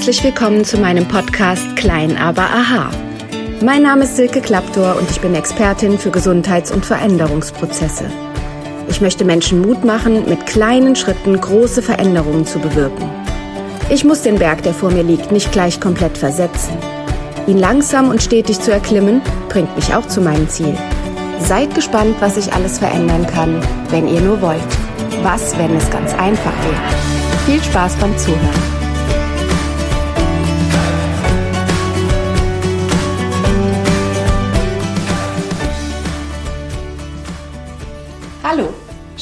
Herzlich 0.00 0.24
willkommen 0.24 0.64
zu 0.64 0.78
meinem 0.78 1.06
Podcast 1.06 1.76
Klein 1.76 2.16
aber 2.16 2.44
Aha. 2.44 2.90
Mein 3.60 3.82
Name 3.82 4.04
ist 4.04 4.16
Silke 4.16 4.40
Klaptor 4.40 4.96
und 4.96 5.10
ich 5.10 5.20
bin 5.20 5.34
Expertin 5.34 5.98
für 5.98 6.10
Gesundheits- 6.10 6.72
und 6.72 6.86
Veränderungsprozesse. 6.86 8.10
Ich 8.88 9.02
möchte 9.02 9.26
Menschen 9.26 9.60
Mut 9.60 9.84
machen, 9.84 10.26
mit 10.26 10.46
kleinen 10.46 10.96
Schritten 10.96 11.38
große 11.38 11.82
Veränderungen 11.82 12.46
zu 12.46 12.58
bewirken. 12.60 13.10
Ich 13.90 14.02
muss 14.02 14.22
den 14.22 14.38
Berg, 14.38 14.62
der 14.62 14.72
vor 14.72 14.90
mir 14.90 15.02
liegt, 15.02 15.32
nicht 15.32 15.52
gleich 15.52 15.82
komplett 15.82 16.16
versetzen. 16.16 16.78
Ihn 17.46 17.58
langsam 17.58 18.08
und 18.08 18.22
stetig 18.22 18.58
zu 18.58 18.72
erklimmen, 18.72 19.20
bringt 19.50 19.76
mich 19.76 19.94
auch 19.94 20.08
zu 20.08 20.22
meinem 20.22 20.48
Ziel. 20.48 20.78
Seid 21.40 21.74
gespannt, 21.74 22.16
was 22.20 22.38
ich 22.38 22.54
alles 22.54 22.78
verändern 22.78 23.26
kann, 23.26 23.60
wenn 23.90 24.08
ihr 24.08 24.22
nur 24.22 24.40
wollt. 24.40 24.62
Was, 25.22 25.58
wenn 25.58 25.76
es 25.76 25.90
ganz 25.90 26.14
einfach 26.14 26.54
wäre? 26.64 27.44
Viel 27.44 27.62
Spaß 27.62 27.96
beim 27.96 28.16
Zuhören. 28.16 28.79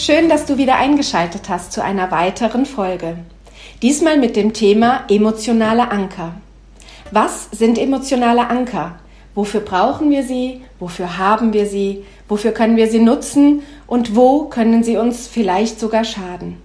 Schön, 0.08 0.30
dass 0.30 0.46
du 0.46 0.56
wieder 0.56 0.76
eingeschaltet 0.76 1.50
hast 1.50 1.70
zu 1.70 1.84
einer 1.84 2.10
weiteren 2.10 2.64
Folge. 2.64 3.18
Diesmal 3.82 4.16
mit 4.16 4.36
dem 4.36 4.54
Thema 4.54 5.04
emotionale 5.10 5.90
Anker. 5.90 6.32
Was 7.10 7.50
sind 7.50 7.76
emotionale 7.76 8.48
Anker? 8.48 9.00
Wofür 9.34 9.60
brauchen 9.60 10.10
wir 10.10 10.22
sie? 10.22 10.62
Wofür 10.78 11.18
haben 11.18 11.52
wir 11.52 11.66
sie? 11.66 12.06
Wofür 12.26 12.52
können 12.52 12.78
wir 12.78 12.88
sie 12.90 13.00
nutzen? 13.00 13.64
Und 13.86 14.16
wo 14.16 14.44
können 14.44 14.82
sie 14.82 14.96
uns 14.96 15.26
vielleicht 15.26 15.78
sogar 15.78 16.04
schaden? 16.04 16.56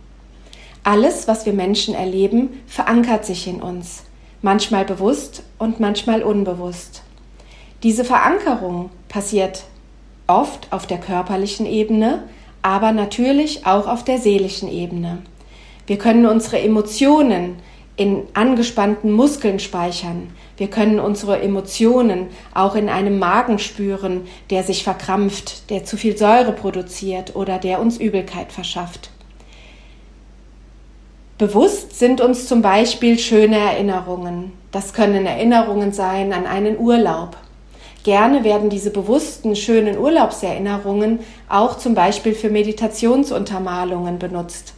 Alles, 0.85 1.27
was 1.27 1.45
wir 1.45 1.51
Menschen 1.51 1.95
erleben, 1.95 2.61
verankert 2.65 3.25
sich 3.25 3.45
in 3.45 3.61
uns, 3.61 4.03
manchmal 4.41 4.85
bewusst 4.85 5.43
und 5.57 5.81
manchmal 5.81 6.23
unbewusst. 6.23 7.03
Diese 7.83 8.05
Verankerung 8.05 8.89
passiert 9.09 9.63
oft 10.27 10.71
auf 10.71 10.87
der 10.87 10.99
körperlichen 10.99 11.65
Ebene, 11.65 12.23
aber 12.63 12.91
natürlich 12.91 13.67
auch 13.67 13.87
auf 13.87 14.03
der 14.03 14.17
seelischen 14.17 14.71
Ebene. 14.71 15.19
Wir 15.85 15.97
können 15.97 16.25
unsere 16.25 16.59
Emotionen 16.59 17.57
in 17.95 18.23
angespannten 18.33 19.11
Muskeln 19.11 19.59
speichern. 19.59 20.31
Wir 20.57 20.67
können 20.67 20.99
unsere 20.99 21.41
Emotionen 21.41 22.27
auch 22.53 22.75
in 22.75 22.89
einem 22.89 23.19
Magen 23.19 23.59
spüren, 23.59 24.21
der 24.49 24.63
sich 24.63 24.83
verkrampft, 24.83 25.69
der 25.69 25.85
zu 25.85 25.97
viel 25.97 26.17
Säure 26.17 26.53
produziert 26.53 27.35
oder 27.35 27.59
der 27.59 27.79
uns 27.79 27.97
Übelkeit 27.97 28.51
verschafft. 28.51 29.11
Bewusst 31.37 31.99
sind 31.99 32.21
uns 32.21 32.47
zum 32.47 32.61
Beispiel 32.61 33.19
schöne 33.19 33.57
Erinnerungen. 33.57 34.53
Das 34.71 34.93
können 34.93 35.25
Erinnerungen 35.25 35.91
sein 35.91 36.33
an 36.33 36.47
einen 36.47 36.79
Urlaub, 36.79 37.37
Gerne 38.03 38.43
werden 38.43 38.69
diese 38.69 38.91
bewussten, 38.91 39.55
schönen 39.55 39.97
Urlaubserinnerungen 39.97 41.19
auch 41.47 41.77
zum 41.77 41.95
Beispiel 41.95 42.35
für 42.35 42.49
Meditationsuntermalungen 42.49 44.19
benutzt. 44.19 44.73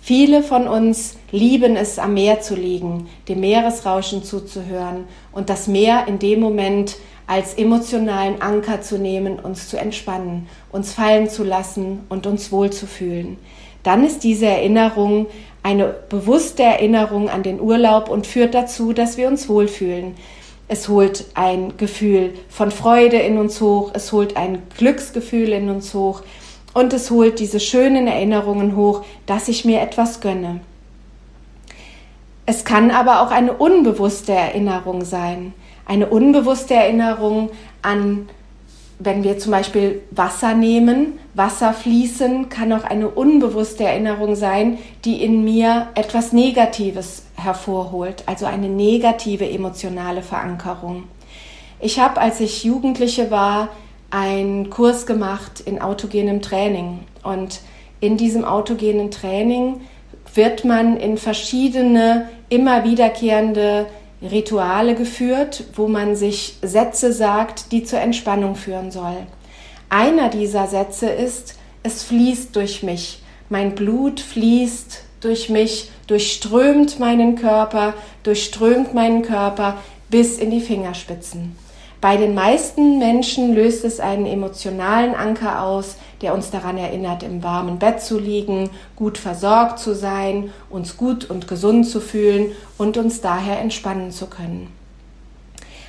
Viele 0.00 0.42
von 0.42 0.68
uns 0.68 1.16
lieben 1.30 1.76
es, 1.76 1.98
am 1.98 2.14
Meer 2.14 2.40
zu 2.40 2.54
liegen, 2.54 3.08
dem 3.28 3.40
Meeresrauschen 3.40 4.24
zuzuhören 4.24 5.04
und 5.32 5.48
das 5.48 5.68
Meer 5.68 6.04
in 6.08 6.18
dem 6.18 6.40
Moment 6.40 6.96
als 7.26 7.54
emotionalen 7.54 8.40
Anker 8.40 8.82
zu 8.82 8.98
nehmen, 8.98 9.38
uns 9.38 9.68
zu 9.68 9.76
entspannen, 9.76 10.48
uns 10.70 10.92
fallen 10.92 11.28
zu 11.28 11.44
lassen 11.44 12.04
und 12.08 12.26
uns 12.26 12.52
wohlzufühlen. 12.52 13.36
Dann 13.82 14.04
ist 14.04 14.24
diese 14.24 14.46
Erinnerung 14.46 15.26
eine 15.62 15.94
bewusste 16.08 16.62
Erinnerung 16.62 17.28
an 17.28 17.42
den 17.42 17.60
Urlaub 17.60 18.08
und 18.08 18.26
führt 18.26 18.54
dazu, 18.54 18.92
dass 18.92 19.16
wir 19.16 19.26
uns 19.26 19.48
wohlfühlen. 19.48 20.14
Es 20.68 20.88
holt 20.88 21.26
ein 21.34 21.76
Gefühl 21.76 22.34
von 22.48 22.70
Freude 22.70 23.18
in 23.18 23.38
uns 23.38 23.60
hoch, 23.60 23.92
es 23.94 24.12
holt 24.12 24.36
ein 24.36 24.62
Glücksgefühl 24.76 25.50
in 25.50 25.70
uns 25.70 25.94
hoch 25.94 26.22
und 26.74 26.92
es 26.92 27.10
holt 27.10 27.38
diese 27.38 27.60
schönen 27.60 28.08
Erinnerungen 28.08 28.76
hoch, 28.76 29.04
dass 29.26 29.48
ich 29.48 29.64
mir 29.64 29.80
etwas 29.80 30.20
gönne. 30.20 30.60
Es 32.46 32.64
kann 32.64 32.90
aber 32.90 33.22
auch 33.22 33.30
eine 33.30 33.52
unbewusste 33.52 34.32
Erinnerung 34.32 35.04
sein, 35.04 35.52
eine 35.84 36.08
unbewusste 36.08 36.74
Erinnerung 36.74 37.50
an 37.82 38.28
wenn 38.98 39.24
wir 39.24 39.38
zum 39.38 39.52
Beispiel 39.52 40.02
Wasser 40.10 40.54
nehmen, 40.54 41.18
Wasser 41.34 41.72
fließen, 41.74 42.48
kann 42.48 42.72
auch 42.72 42.84
eine 42.84 43.08
unbewusste 43.08 43.84
Erinnerung 43.84 44.36
sein, 44.36 44.78
die 45.04 45.22
in 45.22 45.44
mir 45.44 45.88
etwas 45.94 46.32
Negatives 46.32 47.25
hervorholt, 47.36 48.24
also 48.26 48.46
eine 48.46 48.68
negative 48.68 49.48
emotionale 49.48 50.22
Verankerung. 50.22 51.04
Ich 51.80 52.00
habe, 52.00 52.20
als 52.20 52.40
ich 52.40 52.64
Jugendliche 52.64 53.30
war, 53.30 53.68
einen 54.10 54.70
Kurs 54.70 55.06
gemacht 55.06 55.60
in 55.60 55.80
autogenem 55.80 56.40
Training 56.40 57.00
und 57.22 57.60
in 58.00 58.16
diesem 58.16 58.44
autogenen 58.44 59.10
Training 59.10 59.80
wird 60.34 60.64
man 60.64 60.96
in 60.96 61.18
verschiedene, 61.18 62.28
immer 62.48 62.84
wiederkehrende 62.84 63.86
Rituale 64.22 64.94
geführt, 64.94 65.64
wo 65.74 65.88
man 65.88 66.16
sich 66.16 66.56
Sätze 66.62 67.12
sagt, 67.12 67.72
die 67.72 67.84
zur 67.84 68.00
Entspannung 68.00 68.54
führen 68.54 68.90
soll. 68.90 69.16
Einer 69.88 70.30
dieser 70.30 70.66
Sätze 70.66 71.08
ist, 71.08 71.56
es 71.82 72.02
fließt 72.02 72.56
durch 72.56 72.82
mich, 72.82 73.22
mein 73.48 73.74
Blut 73.74 74.20
fließt 74.20 75.04
durch 75.26 75.50
mich, 75.50 75.90
durchströmt 76.06 76.98
meinen 76.98 77.34
Körper, 77.34 77.94
durchströmt 78.22 78.94
meinen 78.94 79.22
Körper 79.22 79.76
bis 80.08 80.38
in 80.38 80.50
die 80.50 80.60
Fingerspitzen. 80.60 81.56
Bei 82.00 82.16
den 82.16 82.34
meisten 82.34 82.98
Menschen 82.98 83.54
löst 83.54 83.84
es 83.84 83.98
einen 84.00 84.26
emotionalen 84.26 85.14
Anker 85.14 85.62
aus, 85.62 85.96
der 86.22 86.34
uns 86.34 86.50
daran 86.50 86.78
erinnert, 86.78 87.22
im 87.22 87.42
warmen 87.42 87.78
Bett 87.78 88.00
zu 88.00 88.18
liegen, 88.18 88.70
gut 88.94 89.18
versorgt 89.18 89.80
zu 89.80 89.94
sein, 89.94 90.50
uns 90.70 90.96
gut 90.96 91.28
und 91.28 91.48
gesund 91.48 91.88
zu 91.88 92.00
fühlen 92.00 92.52
und 92.78 92.96
uns 92.96 93.20
daher 93.20 93.58
entspannen 93.58 94.12
zu 94.12 94.26
können. 94.26 94.68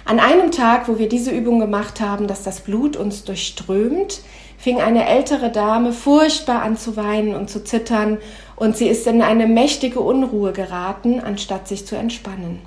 An 0.06 0.20
einem 0.20 0.52
Tag, 0.52 0.88
wo 0.88 0.98
wir 0.98 1.10
diese 1.10 1.32
Übung 1.32 1.60
gemacht 1.60 2.00
haben, 2.00 2.28
dass 2.28 2.42
das 2.42 2.62
Blut 2.62 2.96
uns 2.96 3.26
durchströmt, 3.26 4.22
fing 4.58 4.80
eine 4.80 5.08
ältere 5.08 5.52
Dame 5.52 5.92
furchtbar 5.92 6.62
an 6.62 6.78
zu 6.78 6.96
weinen 6.96 7.36
und 7.36 7.50
zu 7.50 7.64
zittern 7.64 8.18
und 8.58 8.76
sie 8.76 8.88
ist 8.88 9.08
in 9.08 9.22
eine 9.22 9.48
mächtige 9.48 10.02
Unruhe 10.02 10.52
geraten, 10.52 11.22
anstatt 11.22 11.68
sich 11.68 11.86
zu 11.86 11.96
entspannen. 11.96 12.60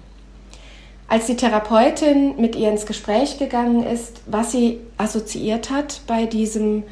Als 1.08 1.26
die 1.26 1.36
Therapeutin 1.36 2.40
mit 2.40 2.54
ihr 2.54 2.70
ins 2.70 2.86
Gespräch 2.86 3.38
gegangen 3.38 3.84
ist, 3.84 4.22
was 4.26 4.52
sie 4.52 4.78
assoziiert 4.96 5.68
hat 5.68 6.00
bei 6.06 6.24
diesem 6.24 6.84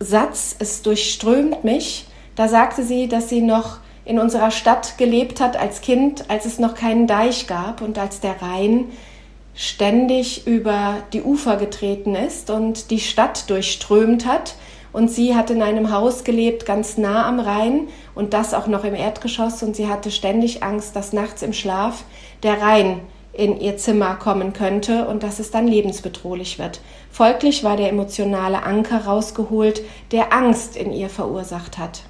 Satz, 0.00 0.56
es 0.58 0.82
durchströmt 0.82 1.62
mich, 1.62 2.06
da 2.34 2.48
sagte 2.48 2.82
sie, 2.82 3.08
dass 3.08 3.28
sie 3.28 3.42
noch 3.42 3.78
in 4.06 4.18
unserer 4.18 4.50
Stadt 4.50 4.96
gelebt 4.96 5.40
hat 5.40 5.56
als 5.56 5.82
Kind, 5.82 6.30
als 6.30 6.46
es 6.46 6.58
noch 6.58 6.74
keinen 6.74 7.06
Deich 7.06 7.46
gab 7.46 7.82
und 7.82 7.98
als 7.98 8.20
der 8.20 8.40
Rhein 8.40 8.86
ständig 9.54 10.46
über 10.46 11.02
die 11.12 11.22
Ufer 11.22 11.56
getreten 11.56 12.14
ist 12.14 12.48
und 12.48 12.90
die 12.90 13.00
Stadt 13.00 13.50
durchströmt 13.50 14.24
hat. 14.24 14.54
Und 14.92 15.10
sie 15.10 15.34
hat 15.34 15.50
in 15.50 15.62
einem 15.62 15.90
Haus 15.90 16.24
gelebt, 16.24 16.66
ganz 16.66 16.98
nah 16.98 17.26
am 17.26 17.40
Rhein 17.40 17.88
und 18.14 18.34
das 18.34 18.52
auch 18.52 18.66
noch 18.66 18.84
im 18.84 18.94
Erdgeschoss. 18.94 19.62
Und 19.62 19.74
sie 19.74 19.88
hatte 19.88 20.10
ständig 20.10 20.62
Angst, 20.62 20.94
dass 20.94 21.12
nachts 21.12 21.42
im 21.42 21.52
Schlaf 21.52 22.04
der 22.42 22.60
Rhein 22.60 23.00
in 23.32 23.58
ihr 23.58 23.78
Zimmer 23.78 24.16
kommen 24.16 24.52
könnte 24.52 25.06
und 25.06 25.22
dass 25.22 25.38
es 25.38 25.50
dann 25.50 25.66
lebensbedrohlich 25.66 26.58
wird. 26.58 26.80
Folglich 27.10 27.64
war 27.64 27.76
der 27.76 27.88
emotionale 27.88 28.62
Anker 28.62 29.06
rausgeholt, 29.06 29.82
der 30.10 30.32
Angst 30.32 30.76
in 30.76 30.92
ihr 30.92 31.08
verursacht 31.08 31.78
hat. 31.78 32.02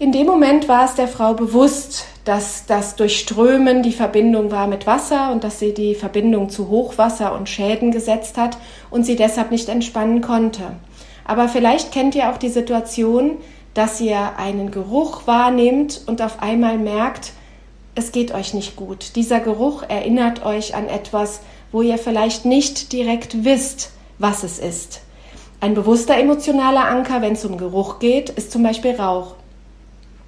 In 0.00 0.12
dem 0.12 0.26
Moment 0.26 0.66
war 0.66 0.86
es 0.86 0.94
der 0.94 1.08
Frau 1.08 1.34
bewusst, 1.34 2.06
dass 2.24 2.64
das 2.64 2.96
Durchströmen 2.96 3.82
die 3.82 3.92
Verbindung 3.92 4.50
war 4.50 4.66
mit 4.66 4.86
Wasser 4.86 5.30
und 5.30 5.44
dass 5.44 5.58
sie 5.58 5.74
die 5.74 5.94
Verbindung 5.94 6.48
zu 6.48 6.68
Hochwasser 6.68 7.34
und 7.34 7.50
Schäden 7.50 7.90
gesetzt 7.90 8.38
hat 8.38 8.56
und 8.90 9.04
sie 9.04 9.14
deshalb 9.14 9.50
nicht 9.50 9.68
entspannen 9.68 10.22
konnte. 10.22 10.72
Aber 11.30 11.48
vielleicht 11.48 11.92
kennt 11.92 12.16
ihr 12.16 12.28
auch 12.28 12.38
die 12.38 12.48
Situation, 12.48 13.36
dass 13.72 14.00
ihr 14.00 14.36
einen 14.36 14.72
Geruch 14.72 15.28
wahrnehmt 15.28 16.00
und 16.06 16.22
auf 16.22 16.42
einmal 16.42 16.76
merkt, 16.76 17.34
es 17.94 18.10
geht 18.10 18.34
euch 18.34 18.52
nicht 18.52 18.74
gut. 18.74 19.14
Dieser 19.14 19.38
Geruch 19.38 19.84
erinnert 19.84 20.44
euch 20.44 20.74
an 20.74 20.88
etwas, 20.88 21.38
wo 21.70 21.82
ihr 21.82 21.98
vielleicht 21.98 22.46
nicht 22.46 22.92
direkt 22.92 23.44
wisst, 23.44 23.92
was 24.18 24.42
es 24.42 24.58
ist. 24.58 25.02
Ein 25.60 25.74
bewusster 25.74 26.18
emotionaler 26.18 26.86
Anker, 26.86 27.22
wenn 27.22 27.34
es 27.34 27.44
um 27.44 27.58
Geruch 27.58 28.00
geht, 28.00 28.30
ist 28.30 28.50
zum 28.50 28.64
Beispiel 28.64 28.96
Rauch. 28.96 29.36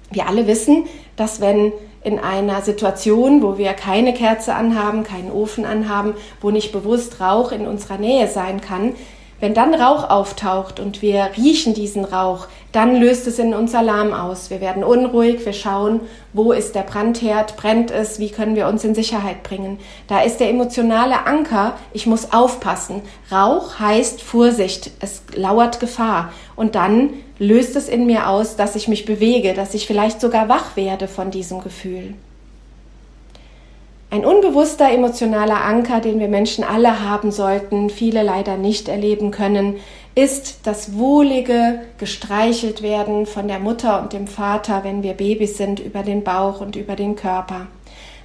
Wir 0.09 0.29
alle 0.29 0.47
wissen, 0.47 0.85
dass 1.17 1.41
wenn 1.41 1.73
in 2.05 2.17
einer 2.17 2.61
Situation, 2.61 3.41
wo 3.41 3.57
wir 3.57 3.73
keine 3.73 4.13
Kerze 4.13 4.55
anhaben, 4.55 5.03
keinen 5.03 5.31
Ofen 5.31 5.65
anhaben, 5.65 6.13
wo 6.39 6.49
nicht 6.49 6.71
bewusst 6.71 7.19
Rauch 7.19 7.51
in 7.51 7.67
unserer 7.67 7.97
Nähe 7.97 8.29
sein 8.29 8.61
kann, 8.61 8.95
Wenn 9.43 9.53
dann 9.53 9.73
Rauch 9.73 10.09
auftaucht 10.09 10.79
und 10.79 11.01
wir 11.01 11.31
riechen 11.35 11.73
diesen 11.73 12.05
Rauch, 12.05 12.47
dann 12.71 12.95
löst 12.95 13.27
es 13.27 13.39
in 13.39 13.53
uns 13.53 13.75
Alarm 13.75 14.13
aus. 14.13 14.49
Wir 14.49 14.61
werden 14.61 14.85
unruhig, 14.85 15.45
wir 15.45 15.51
schauen, 15.51 15.99
wo 16.31 16.53
ist 16.53 16.75
der 16.75 16.83
Brandherd, 16.83 17.57
brennt 17.57 17.91
es, 17.91 18.19
wie 18.19 18.29
können 18.29 18.55
wir 18.55 18.69
uns 18.69 18.85
in 18.85 18.95
Sicherheit 18.95 19.43
bringen. 19.43 19.79
Da 20.07 20.21
ist 20.21 20.37
der 20.37 20.49
emotionale 20.49 21.25
Anker, 21.25 21.73
ich 21.91 22.07
muss 22.07 22.31
aufpassen. 22.31 23.01
Rauch 23.33 23.79
heißt 23.79 24.21
Vorsicht, 24.21 24.91
es 25.01 25.23
lauert 25.35 25.81
Gefahr. 25.81 26.31
Und 26.55 26.75
dann 26.75 27.09
löst 27.37 27.75
es 27.75 27.89
in 27.89 28.05
mir 28.05 28.29
aus, 28.29 28.55
dass 28.55 28.77
ich 28.77 28.87
mich 28.87 29.03
bewege, 29.03 29.53
dass 29.53 29.73
ich 29.73 29.87
vielleicht 29.87 30.21
sogar 30.21 30.47
wach 30.47 30.77
werde 30.77 31.09
von 31.09 31.31
diesem 31.31 31.61
Gefühl. 31.61 32.13
Ein 34.13 34.25
unbewusster 34.25 34.91
emotionaler 34.91 35.65
Anker, 35.65 35.99
den 35.99 36.19
wir 36.19 36.27
Menschen 36.27 36.63
alle 36.63 37.01
haben 37.01 37.31
sollten, 37.31 37.89
viele 37.89 38.21
leider 38.21 38.57
nicht 38.57 38.87
erleben 38.87 39.31
können, 39.31 39.77
ist 40.13 40.67
das 40.67 40.99
wohlige 40.99 41.81
gestreichelt 41.97 42.83
werden 42.83 43.25
von 43.25 43.47
der 43.47 43.57
Mutter 43.57 43.99
und 43.99 44.13
dem 44.13 44.27
Vater, 44.27 44.83
wenn 44.83 45.01
wir 45.01 45.13
Babys 45.13 45.57
sind, 45.57 45.79
über 45.79 46.03
den 46.03 46.23
Bauch 46.23 46.61
und 46.61 46.75
über 46.75 46.95
den 46.95 47.15
Körper. 47.15 47.65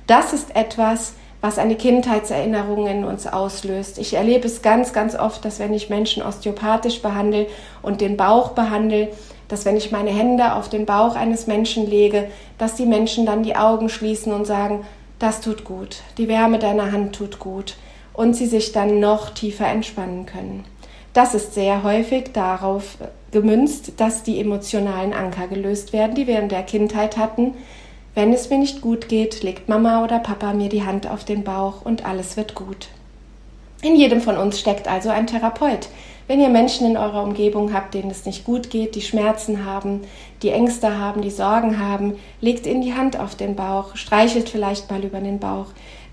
Das 0.06 0.34
ist 0.34 0.54
etwas, 0.54 1.14
was 1.40 1.56
eine 1.56 1.76
Kindheitserinnerung 1.76 2.86
in 2.86 3.04
uns 3.04 3.26
auslöst. 3.26 3.96
Ich 3.96 4.12
erlebe 4.12 4.46
es 4.46 4.60
ganz, 4.60 4.92
ganz 4.92 5.14
oft, 5.14 5.42
dass 5.46 5.58
wenn 5.58 5.72
ich 5.72 5.88
Menschen 5.88 6.22
osteopathisch 6.22 7.00
behandle 7.00 7.46
und 7.80 8.02
den 8.02 8.18
Bauch 8.18 8.50
behandle, 8.50 9.08
dass 9.48 9.64
wenn 9.64 9.78
ich 9.78 9.90
meine 9.90 10.10
Hände 10.10 10.52
auf 10.52 10.68
den 10.68 10.84
Bauch 10.84 11.16
eines 11.16 11.46
Menschen 11.46 11.88
lege, 11.88 12.28
dass 12.58 12.74
die 12.74 12.84
Menschen 12.84 13.24
dann 13.24 13.42
die 13.42 13.56
Augen 13.56 13.88
schließen 13.88 14.34
und 14.34 14.46
sagen, 14.46 14.84
das 15.18 15.40
tut 15.40 15.64
gut, 15.64 15.98
die 16.16 16.28
Wärme 16.28 16.58
deiner 16.58 16.92
Hand 16.92 17.14
tut 17.14 17.38
gut 17.38 17.76
und 18.12 18.34
sie 18.34 18.46
sich 18.46 18.72
dann 18.72 19.00
noch 19.00 19.30
tiefer 19.30 19.66
entspannen 19.66 20.26
können. 20.26 20.64
Das 21.12 21.34
ist 21.34 21.54
sehr 21.54 21.82
häufig 21.82 22.32
darauf 22.32 22.98
gemünzt, 23.30 23.92
dass 23.96 24.22
die 24.22 24.40
emotionalen 24.40 25.12
Anker 25.12 25.48
gelöst 25.48 25.92
werden, 25.92 26.14
die 26.14 26.26
wir 26.26 26.38
in 26.38 26.48
der 26.48 26.62
Kindheit 26.62 27.16
hatten. 27.16 27.54
Wenn 28.14 28.32
es 28.32 28.50
mir 28.50 28.58
nicht 28.58 28.80
gut 28.80 29.08
geht, 29.08 29.42
legt 29.42 29.68
Mama 29.68 30.04
oder 30.04 30.18
Papa 30.18 30.52
mir 30.52 30.68
die 30.68 30.84
Hand 30.84 31.08
auf 31.08 31.24
den 31.24 31.44
Bauch 31.44 31.82
und 31.84 32.04
alles 32.04 32.36
wird 32.36 32.54
gut. 32.54 32.88
In 33.82 33.94
jedem 33.94 34.20
von 34.20 34.36
uns 34.36 34.58
steckt 34.58 34.88
also 34.88 35.10
ein 35.10 35.26
Therapeut, 35.26 35.88
wenn 36.28 36.40
ihr 36.40 36.50
Menschen 36.50 36.86
in 36.86 36.96
eurer 36.96 37.22
Umgebung 37.24 37.72
habt, 37.72 37.94
denen 37.94 38.10
es 38.10 38.26
nicht 38.26 38.44
gut 38.44 38.70
geht, 38.70 38.94
die 38.94 39.00
Schmerzen 39.00 39.64
haben, 39.64 40.02
die 40.42 40.50
Ängste 40.50 40.98
haben, 40.98 41.22
die 41.22 41.30
Sorgen 41.30 41.78
haben, 41.80 42.16
legt 42.40 42.66
ihnen 42.66 42.82
die 42.82 42.94
Hand 42.94 43.18
auf 43.18 43.34
den 43.34 43.56
Bauch, 43.56 43.96
streichelt 43.96 44.48
vielleicht 44.48 44.90
mal 44.90 45.02
über 45.02 45.20
den 45.20 45.40
Bauch. 45.40 45.66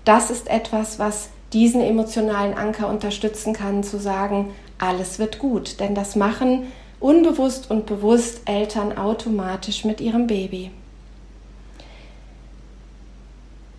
Das 0.04 0.30
ist 0.30 0.48
etwas, 0.48 0.98
was 0.98 1.28
diesen 1.52 1.82
emotionalen 1.82 2.54
Anker 2.54 2.88
unterstützen 2.88 3.52
kann, 3.52 3.84
zu 3.84 3.98
sagen, 3.98 4.52
alles 4.78 5.18
wird 5.18 5.38
gut. 5.38 5.80
Denn 5.80 5.94
das 5.94 6.16
machen 6.16 6.66
unbewusst 6.98 7.70
und 7.70 7.86
bewusst 7.86 8.40
Eltern 8.46 8.96
automatisch 8.96 9.84
mit 9.84 10.00
ihrem 10.00 10.26
Baby. 10.26 10.70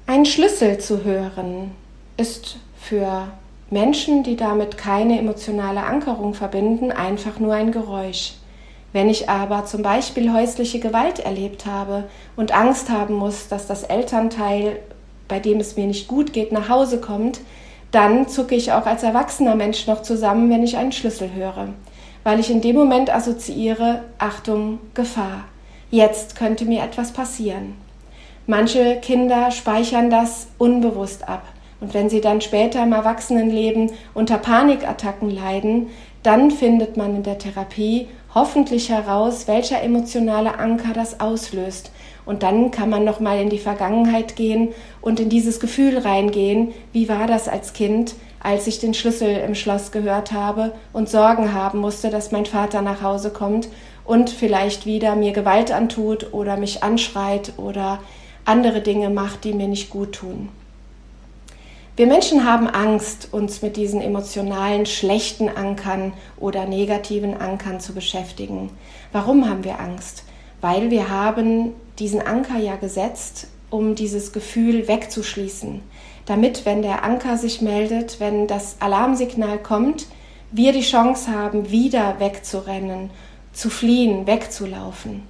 Ein 0.06 0.26
Schlüssel 0.26 0.78
zu 0.78 1.04
hören 1.04 1.72
ist 2.16 2.58
für 2.80 3.28
Menschen, 3.70 4.24
die 4.24 4.38
damit 4.38 4.78
keine 4.78 5.20
emotionale 5.20 5.84
Ankerung 5.84 6.34
verbinden, 6.34 6.92
einfach 6.92 7.40
nur 7.40 7.54
ein 7.54 7.72
Geräusch. 7.72 8.34
Wenn 8.94 9.10
ich 9.10 9.30
aber 9.30 9.66
zum 9.66 9.84
Beispiel 9.84 10.32
häusliche 10.32 10.80
Gewalt 10.80 11.20
erlebt 11.20 11.66
habe 11.66 12.06
und 12.38 12.56
Angst 12.56 12.90
haben 12.90 13.16
muss, 13.16 13.50
dass 13.50 13.68
das 13.68 13.84
Elternteil, 13.84 14.80
bei 15.28 15.40
dem 15.40 15.60
es 15.60 15.76
mir 15.76 15.86
nicht 15.86 16.08
gut 16.08 16.32
geht, 16.32 16.54
nach 16.54 16.70
Hause 16.70 17.02
kommt, 17.02 17.42
dann 17.92 18.28
zucke 18.28 18.56
ich 18.56 18.72
auch 18.72 18.86
als 18.86 19.04
erwachsener 19.04 19.56
Mensch 19.56 19.88
noch 19.88 20.02
zusammen, 20.02 20.50
wenn 20.50 20.64
ich 20.64 20.78
einen 20.78 20.94
Schlüssel 20.94 21.34
höre, 21.34 21.70
weil 22.24 22.40
ich 22.40 22.50
in 22.50 22.62
dem 22.62 22.76
Moment 22.76 23.14
assoziiere, 23.14 24.04
Achtung, 24.18 24.80
Gefahr. 24.94 25.44
Jetzt 25.92 26.38
könnte 26.38 26.66
mir 26.66 26.84
etwas 26.84 27.12
passieren. 27.12 27.76
Manche 28.46 28.98
Kinder 29.02 29.52
speichern 29.52 30.10
das 30.10 30.48
unbewusst 30.58 31.28
ab. 31.28 31.44
Und 31.80 31.94
wenn 31.94 32.10
sie 32.10 32.22
dann 32.22 32.42
später 32.42 32.84
im 32.84 32.94
Erwachsenenleben 32.94 33.92
unter 34.14 34.38
Panikattacken 34.38 35.30
leiden, 35.30 35.88
dann 36.24 36.52
findet 36.52 36.98
man 36.98 37.16
in 37.16 37.24
der 37.24 37.38
Therapie 37.38 38.08
hoffentlich 38.34 38.90
heraus, 38.90 39.48
welcher 39.48 39.82
emotionale 39.82 40.58
Anker 40.60 40.94
das 40.94 41.20
auslöst. 41.20 41.92
Und 42.26 42.44
dann 42.44 42.72
kann 42.72 42.90
man 42.90 43.06
noch 43.06 43.20
mal 43.20 43.40
in 43.40 43.50
die 43.50 43.60
Vergangenheit 43.60 44.36
gehen 44.36 44.70
und 45.02 45.20
in 45.20 45.30
dieses 45.30 45.60
Gefühl 45.60 45.98
reingehen, 46.00 46.74
wie 46.92 47.08
war 47.08 47.28
das 47.28 47.48
als 47.48 47.74
Kind, 47.74 48.16
als 48.42 48.68
ich 48.68 48.80
den 48.80 48.94
Schlüssel 48.94 49.30
im 49.38 49.56
Schloss 49.56 49.92
gehört 49.92 50.32
habe 50.34 50.74
und 50.94 51.10
Sorgen 51.10 51.54
haben 51.54 51.80
musste, 51.80 52.10
dass 52.10 52.32
mein 52.32 52.46
Vater 52.46 52.82
nach 52.82 53.02
Hause 53.02 53.30
kommt 53.30 53.70
und 54.04 54.30
vielleicht 54.30 54.86
wieder 54.86 55.16
mir 55.16 55.32
Gewalt 55.32 55.72
antut 55.72 56.34
oder 56.34 56.58
mich 56.58 56.84
anschreit 56.84 57.54
oder 57.58 58.00
andere 58.46 58.82
Dinge 58.82 59.10
macht, 59.10 59.44
die 59.44 59.54
mir 59.54 59.68
nicht 59.68 59.90
gut 59.90 60.14
tun. 60.14 60.50
Wir 61.98 62.06
Menschen 62.06 62.46
haben 62.46 62.68
Angst, 62.68 63.30
uns 63.32 63.64
mit 63.64 63.76
diesen 63.76 64.02
emotionalen 64.02 64.86
schlechten 64.86 65.50
Ankern 65.50 66.14
oder 66.40 66.68
negativen 66.68 67.36
Ankern 67.36 67.80
zu 67.80 67.96
beschäftigen. 67.96 68.70
Warum 69.12 69.50
haben 69.50 69.64
wir 69.64 69.80
Angst? 69.80 70.24
Weil 70.62 70.92
wir 70.92 71.10
haben 71.10 71.74
diesen 71.98 72.22
Anker 72.22 72.60
ja 72.60 72.76
gesetzt, 72.76 73.48
um 73.72 73.96
dieses 73.96 74.32
Gefühl 74.32 74.88
wegzuschließen, 74.88 75.82
damit, 76.28 76.68
wenn 76.68 76.84
der 76.84 77.04
Anker 77.04 77.36
sich 77.36 77.62
meldet, 77.62 78.20
wenn 78.20 78.46
das 78.46 78.76
Alarmsignal 78.80 79.58
kommt, 79.58 80.06
wir 80.52 80.74
die 80.74 80.82
Chance 80.82 81.32
haben, 81.32 81.72
wieder 81.72 82.20
wegzurennen, 82.20 83.10
zu 83.54 83.72
fliehen, 83.72 84.28
wegzulaufen. 84.28 85.24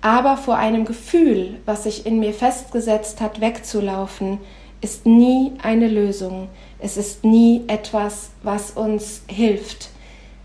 Aber 0.00 0.38
vor 0.38 0.56
einem 0.56 0.86
Gefühl, 0.86 1.58
was 1.66 1.82
sich 1.82 2.06
in 2.06 2.18
mir 2.18 2.32
festgesetzt 2.32 3.20
hat, 3.20 3.42
wegzulaufen, 3.42 4.38
ist 4.80 5.06
nie 5.06 5.52
eine 5.62 5.88
Lösung. 5.88 6.48
Es 6.78 6.96
ist 6.96 7.24
nie 7.24 7.64
etwas, 7.66 8.30
was 8.42 8.70
uns 8.72 9.22
hilft. 9.26 9.90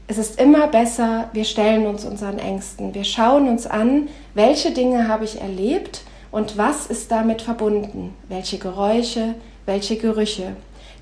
Es 0.08 0.18
ist 0.18 0.40
immer 0.40 0.68
besser, 0.68 1.30
wir 1.34 1.46
stellen 1.46 1.86
uns 1.86 2.04
unseren 2.04 2.40
Ängsten. 2.40 2.94
Wir 2.94 3.04
schauen 3.04 3.48
uns 3.48 3.68
an, 3.68 4.10
welche 4.34 4.72
Dinge 4.72 5.08
habe 5.08 5.26
ich 5.26 5.40
erlebt 5.40 6.02
und 6.32 6.58
was 6.58 6.88
ist 6.88 7.12
damit 7.12 7.42
verbunden. 7.42 8.14
Welche 8.28 8.58
Geräusche, 8.58 9.36
welche 9.66 9.98
Gerüche. 9.98 10.56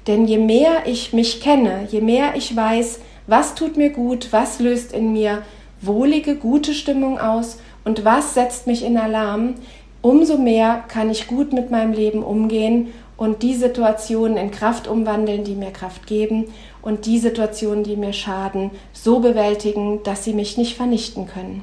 Denn 0.08 0.26
je 0.26 0.38
mehr 0.38 0.86
ich 0.86 1.14
mich 1.14 1.42
kenne, 1.42 1.88
je 1.90 2.02
mehr 2.02 2.36
ich 2.36 2.56
weiß, 2.56 3.00
was 3.28 3.56
tut 3.56 3.78
mir 3.78 3.92
gut, 3.92 4.28
was 4.32 4.60
löst 4.60 4.94
in 4.94 5.14
mir 5.14 5.44
wohlige, 5.80 6.36
gute 6.36 6.74
Stimmung 6.74 7.20
aus 7.20 7.60
und 7.86 8.04
was 8.06 8.34
setzt 8.34 8.68
mich 8.68 8.84
in 8.84 8.98
Alarm, 8.98 9.56
umso 10.02 10.38
mehr 10.38 10.84
kann 10.88 11.10
ich 11.10 11.28
gut 11.28 11.54
mit 11.54 11.72
meinem 11.72 11.94
Leben 11.94 12.24
umgehen 12.24 12.94
und 13.22 13.44
die 13.44 13.54
Situationen 13.54 14.36
in 14.36 14.50
Kraft 14.50 14.88
umwandeln, 14.88 15.44
die 15.44 15.54
mir 15.54 15.70
Kraft 15.70 16.08
geben 16.08 16.52
und 16.82 17.06
die 17.06 17.20
Situationen, 17.20 17.84
die 17.84 17.96
mir 17.96 18.14
schaden, 18.14 18.72
so 18.94 19.20
bewältigen, 19.20 20.02
dass 20.02 20.24
sie 20.24 20.34
mich 20.34 20.58
nicht 20.58 20.76
vernichten 20.76 21.28
können. 21.28 21.62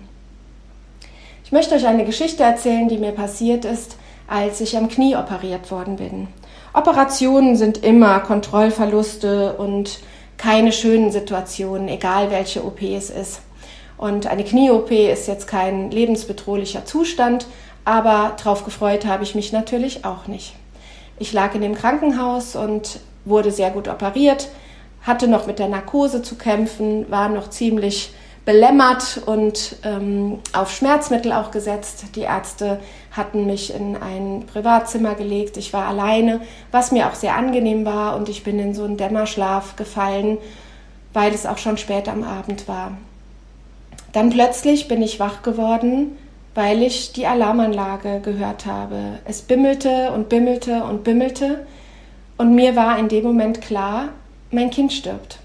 Ich 1.44 1.50
möchte 1.50 1.74
euch 1.74 1.84
eine 1.88 2.04
Geschichte 2.04 2.44
erzählen, 2.44 2.88
die 2.88 2.98
mir 2.98 3.10
passiert 3.10 3.64
ist, 3.64 3.96
als 4.28 4.60
ich 4.60 4.76
am 4.76 4.86
Knie 4.88 5.16
operiert 5.16 5.72
worden 5.72 5.96
bin. 5.96 6.28
Operationen 6.74 7.56
sind 7.56 7.82
immer 7.82 8.20
Kontrollverluste 8.20 9.54
und 9.54 9.98
keine 10.36 10.70
schönen 10.70 11.10
Situationen, 11.10 11.88
egal 11.88 12.30
welche 12.30 12.64
OP 12.64 12.82
es 12.82 13.10
ist. 13.10 13.40
Und 13.96 14.28
eine 14.28 14.44
Knie-OP 14.44 14.92
ist 14.92 15.26
jetzt 15.26 15.48
kein 15.48 15.90
lebensbedrohlicher 15.90 16.84
Zustand, 16.84 17.48
aber 17.84 18.36
darauf 18.36 18.64
gefreut 18.64 19.06
habe 19.06 19.24
ich 19.24 19.34
mich 19.34 19.50
natürlich 19.50 20.04
auch 20.04 20.28
nicht. 20.28 20.54
Ich 21.18 21.32
lag 21.32 21.54
in 21.54 21.62
dem 21.62 21.74
Krankenhaus 21.74 22.56
und 22.56 23.00
wurde 23.24 23.50
sehr 23.50 23.70
gut 23.70 23.88
operiert, 23.88 24.48
hatte 25.02 25.28
noch 25.28 25.46
mit 25.46 25.58
der 25.58 25.68
Narkose 25.68 26.22
zu 26.22 26.36
kämpfen, 26.36 27.10
war 27.10 27.28
noch 27.28 27.50
ziemlich 27.50 28.12
belämmert 28.44 29.20
und 29.26 29.76
ähm, 29.84 30.38
auf 30.54 30.72
Schmerzmittel 30.72 31.32
auch 31.32 31.50
gesetzt. 31.50 32.04
Die 32.14 32.22
Ärzte 32.22 32.80
hatten 33.10 33.46
mich 33.46 33.74
in 33.74 33.96
ein 33.96 34.44
Privatzimmer 34.50 35.14
gelegt. 35.14 35.58
Ich 35.58 35.74
war 35.74 35.86
alleine, 35.86 36.40
was 36.70 36.90
mir 36.90 37.08
auch 37.08 37.14
sehr 37.14 37.36
angenehm 37.36 37.84
war 37.84 38.16
und 38.16 38.30
ich 38.30 38.44
bin 38.44 38.58
in 38.58 38.72
so 38.72 38.84
einen 38.84 38.96
Dämmerschlaf 38.96 39.76
gefallen, 39.76 40.38
weil 41.12 41.34
es 41.34 41.44
auch 41.44 41.58
schon 41.58 41.76
spät 41.76 42.08
am 42.08 42.24
Abend 42.24 42.68
war. 42.68 42.92
Dann 44.12 44.30
plötzlich 44.30 44.88
bin 44.88 45.02
ich 45.02 45.20
wach 45.20 45.42
geworden 45.42 46.16
weil 46.58 46.82
ich 46.82 47.12
die 47.12 47.24
Alarmanlage 47.24 48.20
gehört 48.20 48.66
habe. 48.66 49.20
Es 49.24 49.42
bimmelte 49.42 50.10
und 50.10 50.28
bimmelte 50.28 50.82
und 50.82 51.04
bimmelte 51.04 51.64
und 52.36 52.52
mir 52.56 52.74
war 52.74 52.98
in 52.98 53.06
dem 53.06 53.22
Moment 53.22 53.60
klar, 53.60 54.08
mein 54.50 54.70
Kind 54.70 54.92
stirbt. 54.92 55.38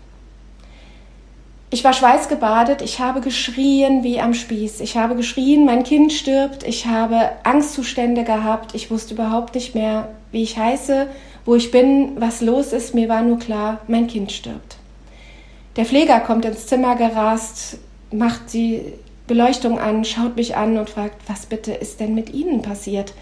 Ich 1.69 1.83
war 1.83 1.93
schweißgebadet, 1.93 2.81
ich 2.81 2.99
habe 2.99 3.21
geschrien 3.21 4.03
wie 4.03 4.19
am 4.19 4.33
Spieß. 4.33 4.79
Ich 4.79 4.97
habe 4.97 5.15
geschrien, 5.15 5.65
mein 5.65 5.83
Kind 5.83 6.11
stirbt. 6.11 6.63
Ich 6.63 6.87
habe 6.87 7.33
Angstzustände 7.43 8.23
gehabt. 8.23 8.73
Ich 8.73 8.89
wusste 8.89 9.13
überhaupt 9.13 9.53
nicht 9.53 9.75
mehr, 9.75 10.07
wie 10.31 10.41
ich 10.41 10.57
heiße, 10.57 11.05
wo 11.45 11.53
ich 11.53 11.69
bin, 11.69 12.19
was 12.19 12.41
los 12.41 12.73
ist. 12.73 12.95
Mir 12.95 13.07
war 13.07 13.21
nur 13.21 13.37
klar, 13.37 13.81
mein 13.87 14.07
Kind 14.07 14.31
stirbt. 14.31 14.77
Der 15.75 15.85
Pfleger 15.85 16.19
kommt 16.21 16.45
ins 16.45 16.65
Zimmer 16.65 16.95
gerast, 16.95 17.77
macht 18.11 18.53
die 18.53 18.81
Beleuchtung 19.27 19.79
an, 19.79 20.03
schaut 20.03 20.35
mich 20.35 20.57
an 20.57 20.77
und 20.77 20.89
fragt, 20.89 21.15
was 21.27 21.45
bitte 21.45 21.73
ist 21.73 21.99
denn 21.99 22.13
mit 22.13 22.33
Ihnen 22.33 22.61
passiert? 22.61 23.13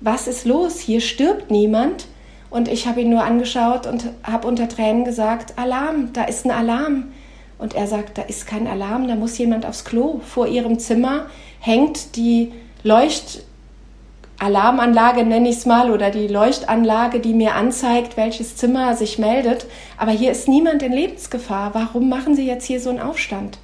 Was 0.00 0.26
ist 0.26 0.46
los? 0.46 0.80
Hier 0.80 1.00
stirbt 1.00 1.50
niemand. 1.50 2.06
Und 2.48 2.68
ich 2.68 2.86
habe 2.86 3.02
ihn 3.02 3.10
nur 3.10 3.22
angeschaut 3.22 3.86
und 3.86 4.06
habe 4.24 4.48
unter 4.48 4.68
Tränen 4.68 5.04
gesagt, 5.04 5.54
Alarm, 5.56 6.12
da 6.12 6.24
ist 6.24 6.44
ein 6.44 6.50
Alarm. 6.50 7.12
Und 7.58 7.74
er 7.74 7.86
sagt, 7.86 8.18
da 8.18 8.22
ist 8.22 8.46
kein 8.46 8.66
Alarm, 8.66 9.06
da 9.06 9.14
muss 9.14 9.38
jemand 9.38 9.66
aufs 9.66 9.84
Klo. 9.84 10.20
Vor 10.26 10.46
ihrem 10.46 10.78
Zimmer 10.78 11.26
hängt 11.60 12.16
die 12.16 12.52
Leuchtalarmanlage, 12.82 15.24
nenne 15.24 15.50
ich 15.50 15.58
es 15.58 15.66
mal, 15.66 15.90
oder 15.90 16.10
die 16.10 16.26
Leuchtanlage, 16.26 17.20
die 17.20 17.34
mir 17.34 17.54
anzeigt, 17.54 18.16
welches 18.16 18.56
Zimmer 18.56 18.96
sich 18.96 19.18
meldet. 19.18 19.66
Aber 19.98 20.12
hier 20.12 20.32
ist 20.32 20.48
niemand 20.48 20.82
in 20.82 20.92
Lebensgefahr. 20.92 21.74
Warum 21.74 22.08
machen 22.08 22.34
Sie 22.34 22.46
jetzt 22.46 22.64
hier 22.64 22.80
so 22.80 22.88
einen 22.88 23.00
Aufstand? 23.00 23.58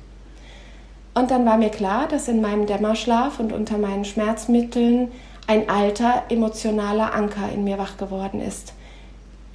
Und 1.17 1.31
dann 1.31 1.47
war 1.47 1.57
mir 1.57 1.71
klar, 1.71 2.09
dass 2.09 2.29
in 2.29 2.43
meinem 2.43 2.67
Dämmerschlaf 2.67 3.41
und 3.41 3.55
unter 3.55 3.79
meinen 3.79 4.05
Schmerzmitteln 4.05 5.11
ein 5.47 5.71
alter 5.71 6.25
emotionaler 6.29 7.15
Anker 7.15 7.51
in 7.55 7.65
mir 7.65 7.79
wach 7.79 7.97
geworden 7.97 8.39
ist. 8.39 8.75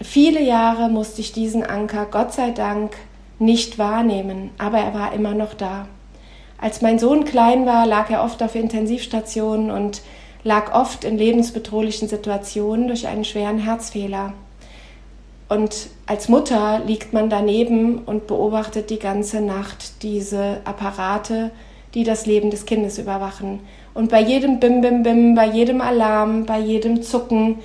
Viele 0.01 0.41
Jahre 0.41 0.89
musste 0.89 1.22
ich 1.22 1.34
diesen 1.34 1.63
Anker, 1.63 2.08
Gott 2.10 2.34
sei 2.34 2.50
Dank, 2.50 2.94
nicht 3.38 3.77
wahrnehmen, 3.77 4.50
aber 4.58 4.80
er 4.80 4.96
war 4.96 5.13
immer 5.13 5.36
noch 5.36 5.53
da. 5.53 5.88
Als 6.60 6.82
mein 6.82 6.98
Sohn 6.98 7.25
klein 7.25 7.68
war, 7.68 7.86
lag 7.86 8.10
er 8.10 8.24
oft 8.24 8.41
auf 8.41 8.56
Intensivstationen 8.56 9.70
und 9.70 10.01
lag 10.44 10.74
oft 10.74 11.03
in 11.03 11.15
lebensbedrohlichen 11.15 12.08
Situationen 12.08 12.88
durch 12.88 13.06
einen 13.06 13.24
schweren 13.24 13.60
Herzfehler. 13.60 14.34
Und 15.51 15.89
als 16.05 16.29
Mutter 16.29 16.79
liegt 16.88 17.12
man 17.12 17.29
daneben 17.29 17.98
und 18.05 18.25
beobachtet 18.25 18.89
die 18.89 19.00
ganze 19.00 19.41
Nacht 19.41 20.01
diese 20.01 20.62
Apparate, 20.63 21.51
die 21.93 22.05
das 22.05 22.25
Leben 22.25 22.51
des 22.51 22.65
Kindes 22.65 22.98
überwachen. 22.98 23.60
Und 23.93 24.10
bei 24.10 24.22
jedem 24.22 24.62
Bim 24.62 24.79
Bim 24.79 25.03
Bim, 25.03 25.36
bei 25.36 25.48
jedem 25.48 25.81
Alarm, 25.81 26.46
bei 26.46 26.58
jedem 26.58 27.01
Zucken 27.01 27.60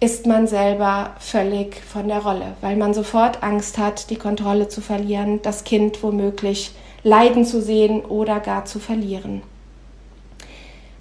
ist 0.00 0.26
man 0.26 0.48
selber 0.48 1.12
völlig 1.20 1.76
von 1.76 2.08
der 2.08 2.24
Rolle, 2.24 2.56
weil 2.60 2.74
man 2.74 2.92
sofort 2.92 3.40
Angst 3.40 3.78
hat, 3.78 4.10
die 4.10 4.16
Kontrolle 4.16 4.66
zu 4.66 4.80
verlieren, 4.80 5.38
das 5.42 5.62
Kind 5.62 6.02
womöglich 6.02 6.72
leiden 7.04 7.44
zu 7.44 7.62
sehen 7.62 8.00
oder 8.00 8.40
gar 8.40 8.64
zu 8.64 8.80
verlieren. 8.80 9.42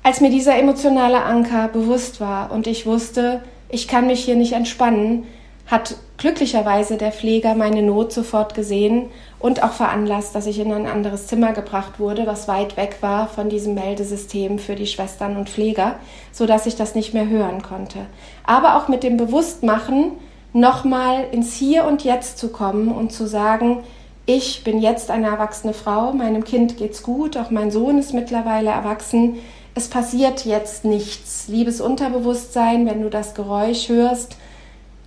Als 0.04 0.22
mir 0.22 0.30
dieser 0.30 0.56
emotionale 0.56 1.24
Anker 1.24 1.68
bewusst 1.68 2.22
war 2.22 2.52
und 2.52 2.68
ich 2.68 2.86
wusste, 2.86 3.42
ich 3.70 3.88
kann 3.88 4.06
mich 4.06 4.24
hier 4.24 4.36
nicht 4.36 4.54
entspannen, 4.54 5.26
hat 5.70 5.96
glücklicherweise 6.18 6.98
der 6.98 7.12
Pfleger 7.12 7.54
meine 7.54 7.84
Not 7.84 8.12
sofort 8.12 8.56
gesehen 8.56 9.06
und 9.40 9.62
auch 9.62 9.72
veranlasst, 9.72 10.34
dass 10.34 10.48
ich 10.48 10.60
in 10.60 10.74
ein 10.74 10.88
anderes 10.88 11.28
Zimmer 11.28 11.54
gebracht 11.54 12.00
wurde, 12.00 12.26
was 12.26 12.48
weit 12.48 12.76
weg 12.76 12.98
war 13.02 13.28
von 13.28 13.50
diesem 13.50 13.76
Meldesystem 13.76 14.58
für 14.58 14.76
die 14.76 14.88
Schwestern 14.88 15.38
und 15.38 15.50
Pfleger, 15.50 15.96
so 16.32 16.48
dass 16.48 16.66
ich 16.66 16.76
das 16.76 16.96
nicht 16.96 17.14
mehr 17.14 17.30
hören 17.30 17.62
konnte. 17.62 18.00
Aber 18.44 18.78
auch 18.78 18.88
mit 18.88 19.04
dem 19.04 19.18
Bewusstmachen, 19.18 20.14
nochmal 20.54 21.28
ins 21.32 21.54
Hier 21.54 21.86
und 21.86 22.04
Jetzt 22.04 22.40
zu 22.40 22.50
kommen 22.50 22.90
und 22.92 23.12
zu 23.12 23.28
sagen, 23.28 23.84
ich 24.26 24.64
bin 24.64 24.80
jetzt 24.80 25.12
eine 25.12 25.28
erwachsene 25.28 25.74
Frau, 25.74 26.14
meinem 26.14 26.44
Kind 26.44 26.78
geht's 26.78 27.04
gut, 27.04 27.38
auch 27.38 27.52
mein 27.52 27.72
Sohn 27.72 28.00
ist 28.00 28.14
mittlerweile 28.14 28.72
erwachsen. 28.72 29.38
Es 29.76 29.88
passiert 29.88 30.46
jetzt 30.46 30.84
nichts. 30.84 31.48
Liebes 31.48 31.80
Unterbewusstsein, 31.80 32.88
wenn 32.88 33.02
du 33.04 33.10
das 33.10 33.36
Geräusch 33.36 33.90
hörst, 33.90 34.36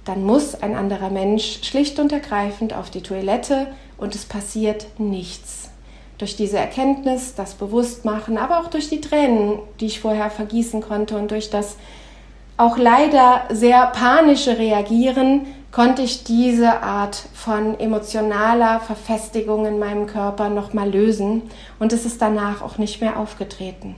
dann 0.04 0.24
muss 0.24 0.60
ein 0.60 0.74
anderer 0.74 1.10
Mensch 1.10 1.60
schlicht 1.62 1.98
und 1.98 2.12
ergreifend 2.12 2.74
auf 2.74 2.90
die 2.90 3.02
Toilette 3.02 3.68
und 3.98 4.14
es 4.14 4.24
passiert 4.24 4.86
nichts. 4.98 5.70
Durch 6.18 6.36
diese 6.36 6.58
Erkenntnis, 6.58 7.34
das 7.34 7.54
Bewusstmachen, 7.54 8.38
aber 8.38 8.60
auch 8.60 8.68
durch 8.68 8.88
die 8.88 9.00
Tränen, 9.00 9.58
die 9.80 9.86
ich 9.86 10.00
vorher 10.00 10.30
vergießen 10.30 10.80
konnte 10.80 11.16
und 11.16 11.30
durch 11.30 11.50
das 11.50 11.76
auch 12.56 12.76
leider 12.76 13.42
sehr 13.50 13.86
panische 13.86 14.58
Reagieren, 14.58 15.46
konnte 15.72 16.02
ich 16.02 16.22
diese 16.22 16.82
Art 16.82 17.16
von 17.32 17.80
emotionaler 17.80 18.78
Verfestigung 18.80 19.66
in 19.66 19.78
meinem 19.78 20.06
Körper 20.06 20.48
nochmal 20.50 20.90
lösen 20.90 21.42
und 21.78 21.92
es 21.92 22.04
ist 22.04 22.20
danach 22.20 22.60
auch 22.60 22.76
nicht 22.76 23.00
mehr 23.00 23.18
aufgetreten. 23.18 23.96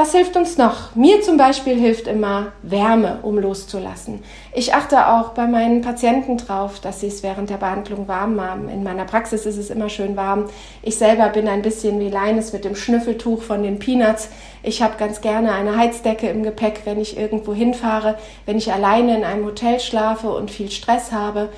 Was 0.00 0.12
hilft 0.12 0.34
uns 0.34 0.56
noch? 0.56 0.94
Mir 0.94 1.20
zum 1.20 1.36
Beispiel 1.36 1.78
hilft 1.78 2.06
immer 2.06 2.52
Wärme, 2.62 3.18
um 3.20 3.38
loszulassen. 3.38 4.22
Ich 4.54 4.72
achte 4.72 5.08
auch 5.08 5.32
bei 5.32 5.46
meinen 5.46 5.82
Patienten 5.82 6.38
drauf, 6.38 6.80
dass 6.80 7.00
sie 7.00 7.08
es 7.08 7.22
während 7.22 7.50
der 7.50 7.58
Behandlung 7.58 8.08
warm 8.08 8.40
haben. 8.40 8.70
In 8.70 8.82
meiner 8.82 9.04
Praxis 9.04 9.44
ist 9.44 9.58
es 9.58 9.68
immer 9.68 9.90
schön 9.90 10.16
warm. 10.16 10.46
Ich 10.80 10.96
selber 10.96 11.28
bin 11.28 11.46
ein 11.48 11.60
bisschen 11.60 12.00
wie 12.00 12.08
Leines 12.08 12.54
mit 12.54 12.64
dem 12.64 12.76
Schnüffeltuch 12.76 13.42
von 13.42 13.62
den 13.62 13.78
Peanuts. 13.78 14.30
Ich 14.62 14.80
habe 14.80 14.94
ganz 14.96 15.20
gerne 15.20 15.52
eine 15.52 15.76
Heizdecke 15.76 16.30
im 16.30 16.44
Gepäck, 16.44 16.80
wenn 16.86 16.98
ich 16.98 17.18
irgendwo 17.18 17.52
hinfahre, 17.52 18.16
wenn 18.46 18.56
ich 18.56 18.72
alleine 18.72 19.18
in 19.18 19.24
einem 19.24 19.44
Hotel 19.44 19.80
schlafe 19.80 20.30
und 20.30 20.50
viel 20.50 20.70
Stress 20.70 21.12
habe, 21.12 21.50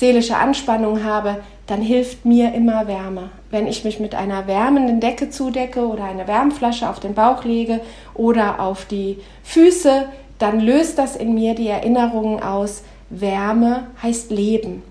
seelische 0.00 0.38
Anspannung 0.38 1.04
habe, 1.04 1.42
dann 1.66 1.82
hilft 1.82 2.24
mir 2.24 2.54
immer 2.54 2.88
Wärme. 2.88 3.28
Wenn 3.50 3.66
ich 3.66 3.84
mich 3.84 4.00
mit 4.00 4.14
einer 4.14 4.46
wärmenden 4.46 4.98
Decke 4.98 5.28
zudecke 5.28 5.86
oder 5.86 6.04
eine 6.04 6.26
Wärmflasche 6.26 6.88
auf 6.88 7.00
den 7.00 7.12
Bauch 7.12 7.44
lege 7.44 7.82
oder 8.14 8.60
auf 8.60 8.86
die 8.86 9.18
Füße, 9.42 10.06
dann 10.38 10.58
löst 10.58 10.98
das 10.98 11.16
in 11.16 11.34
mir 11.34 11.54
die 11.54 11.68
Erinnerungen 11.68 12.42
aus. 12.42 12.82
Wärme 13.10 13.88
heißt 14.02 14.30
Leben. 14.30 14.82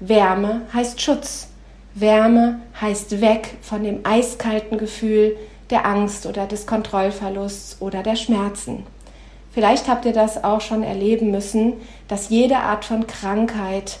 Wärme 0.00 0.62
heißt 0.74 1.00
Schutz. 1.00 1.48
Wärme 1.94 2.60
heißt 2.80 3.20
weg 3.20 3.54
von 3.62 3.84
dem 3.84 4.00
eiskalten 4.02 4.78
Gefühl 4.78 5.36
der 5.70 5.86
Angst 5.86 6.26
oder 6.26 6.46
des 6.46 6.66
Kontrollverlusts 6.66 7.76
oder 7.80 8.02
der 8.02 8.16
Schmerzen. 8.16 8.84
Vielleicht 9.52 9.88
habt 9.88 10.04
ihr 10.06 10.12
das 10.12 10.42
auch 10.42 10.60
schon 10.60 10.82
erleben 10.82 11.30
müssen, 11.30 11.74
dass 12.08 12.30
jede 12.30 12.56
Art 12.56 12.84
von 12.84 13.06
Krankheit 13.06 14.00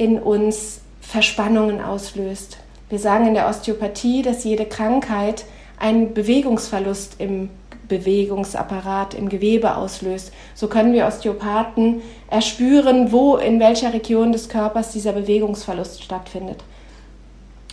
in 0.00 0.18
uns 0.18 0.80
Verspannungen 1.02 1.82
auslöst. 1.82 2.56
Wir 2.88 2.98
sagen 2.98 3.26
in 3.26 3.34
der 3.34 3.48
Osteopathie, 3.48 4.22
dass 4.22 4.44
jede 4.44 4.64
Krankheit 4.64 5.44
einen 5.78 6.14
Bewegungsverlust 6.14 7.16
im 7.18 7.50
Bewegungsapparat, 7.86 9.12
im 9.12 9.28
Gewebe 9.28 9.76
auslöst. 9.76 10.32
So 10.54 10.68
können 10.68 10.94
wir 10.94 11.06
Osteopathen 11.06 12.00
erspüren, 12.30 13.12
wo, 13.12 13.36
in 13.36 13.60
welcher 13.60 13.92
Region 13.92 14.32
des 14.32 14.48
Körpers 14.48 14.92
dieser 14.92 15.12
Bewegungsverlust 15.12 16.02
stattfindet. 16.02 16.64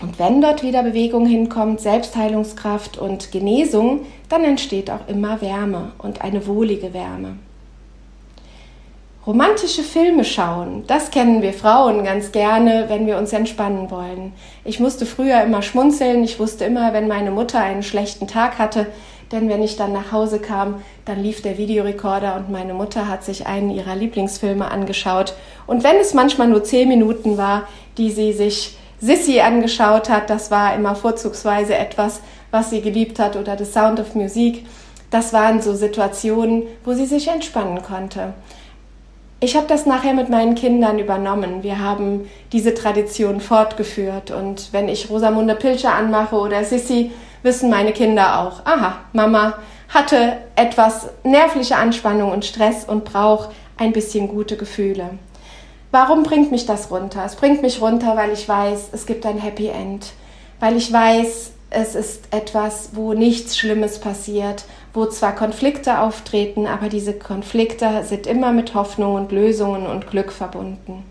Und 0.01 0.19
wenn 0.19 0.41
dort 0.41 0.63
wieder 0.63 0.83
Bewegung 0.83 1.25
hinkommt, 1.25 1.79
Selbstheilungskraft 1.79 2.97
und 2.97 3.31
Genesung, 3.31 4.01
dann 4.27 4.43
entsteht 4.43 4.91
auch 4.91 5.07
immer 5.07 5.39
Wärme 5.39 5.93
und 5.97 6.21
eine 6.21 6.45
wohlige 6.45 6.93
Wärme. 6.93 7.37
Romantische 9.27 9.83
Filme 9.83 10.23
schauen, 10.23 10.85
das 10.87 11.11
kennen 11.11 11.41
wir 11.41 11.51
Frauen 11.51 12.05
ganz 12.05 12.31
gerne, 12.31 12.85
wenn 12.87 13.07
wir 13.07 13.17
uns 13.17 13.33
entspannen 13.33 13.91
wollen. 13.91 14.31
Ich 14.63 14.79
musste 14.79 15.05
früher 15.05 15.41
immer 15.43 15.61
schmunzeln, 15.61 16.23
ich 16.23 16.39
wusste 16.39 16.63
immer, 16.63 16.93
wenn 16.93 17.09
meine 17.09 17.31
Mutter 17.31 17.59
einen 17.59 17.83
schlechten 17.83 18.29
Tag 18.29 18.57
hatte, 18.57 18.87
denn 19.33 19.49
wenn 19.49 19.61
ich 19.61 19.75
dann 19.75 19.91
nach 19.91 20.13
Hause 20.13 20.39
kam, 20.39 20.81
dann 21.03 21.21
lief 21.21 21.41
der 21.41 21.57
Videorekorder 21.57 22.37
und 22.37 22.49
meine 22.49 22.73
Mutter 22.73 23.09
hat 23.09 23.25
sich 23.25 23.47
einen 23.47 23.69
ihrer 23.69 23.97
Lieblingsfilme 23.97 24.71
angeschaut. 24.71 25.33
Und 25.65 25.83
wenn 25.83 25.97
es 25.97 26.13
manchmal 26.13 26.47
nur 26.47 26.63
zehn 26.63 26.87
Minuten 26.87 27.37
war, 27.37 27.67
die 27.97 28.11
sie 28.11 28.31
sich 28.31 28.77
Sissy 29.01 29.41
angeschaut 29.41 30.07
hat, 30.07 30.29
das 30.29 30.51
war 30.51 30.73
immer 30.73 30.95
vorzugsweise 30.95 31.75
etwas, 31.75 32.21
was 32.49 32.69
sie 32.69 32.79
geliebt 32.79 33.19
hat 33.19 33.35
oder 33.35 33.57
The 33.57 33.65
Sound 33.65 33.99
of 33.99 34.15
Music. 34.15 34.65
Das 35.11 35.33
waren 35.33 35.61
so 35.61 35.75
Situationen, 35.75 36.63
wo 36.85 36.93
sie 36.93 37.05
sich 37.05 37.27
entspannen 37.27 37.81
konnte. 37.81 38.33
Ich 39.39 39.55
habe 39.55 39.67
das 39.67 39.85
nachher 39.85 40.15
mit 40.15 40.29
meinen 40.29 40.55
Kindern 40.55 40.97
übernommen. 40.97 41.61
Wir 41.61 41.79
haben 41.79 42.27
diese 42.51 42.73
Tradition 42.73 43.39
fortgeführt. 43.39 44.31
Und 44.31 44.69
wenn 44.73 44.89
ich 44.89 45.11
Rosamunde 45.11 45.53
Pilcher 45.53 45.93
anmache 45.93 46.35
oder 46.37 46.63
Sissy, 46.63 47.11
wissen 47.43 47.69
meine 47.69 47.91
Kinder 47.91 48.39
auch, 48.39 48.65
aha, 48.65 48.97
Mama 49.13 49.53
hatte 49.89 50.37
etwas 50.55 51.09
nervliche 51.23 51.75
Anspannung 51.75 52.31
und 52.31 52.45
Stress 52.45 52.83
und 52.83 53.05
braucht 53.05 53.49
ein 53.77 53.93
bisschen 53.93 54.27
gute 54.27 54.57
Gefühle. 54.57 55.11
Warum 55.91 56.23
bringt 56.23 56.51
mich 56.51 56.65
das 56.65 56.89
runter? 56.89 57.23
Es 57.23 57.35
bringt 57.35 57.61
mich 57.61 57.79
runter, 57.79 58.17
weil 58.17 58.31
ich 58.31 58.49
weiß, 58.49 58.89
es 58.91 59.05
gibt 59.05 59.25
ein 59.25 59.37
Happy 59.37 59.67
End. 59.67 60.13
Weil 60.59 60.75
ich 60.75 60.91
weiß, 60.91 61.51
es 61.69 61.95
ist 61.95 62.33
etwas, 62.33 62.89
wo 62.93 63.13
nichts 63.13 63.57
Schlimmes 63.57 63.99
passiert, 63.99 64.65
wo 64.97 65.05
zwar 65.05 65.35
Konflikte 65.35 65.99
auftreten, 65.99 66.65
aber 66.65 66.89
diese 66.89 67.13
Konflikte 67.13 68.03
sind 68.03 68.25
immer 68.25 68.51
mit 68.51 68.73
Hoffnung 68.73 69.13
und 69.13 69.31
Lösungen 69.31 69.85
und 69.85 70.07
Glück 70.07 70.31
verbunden. 70.31 71.03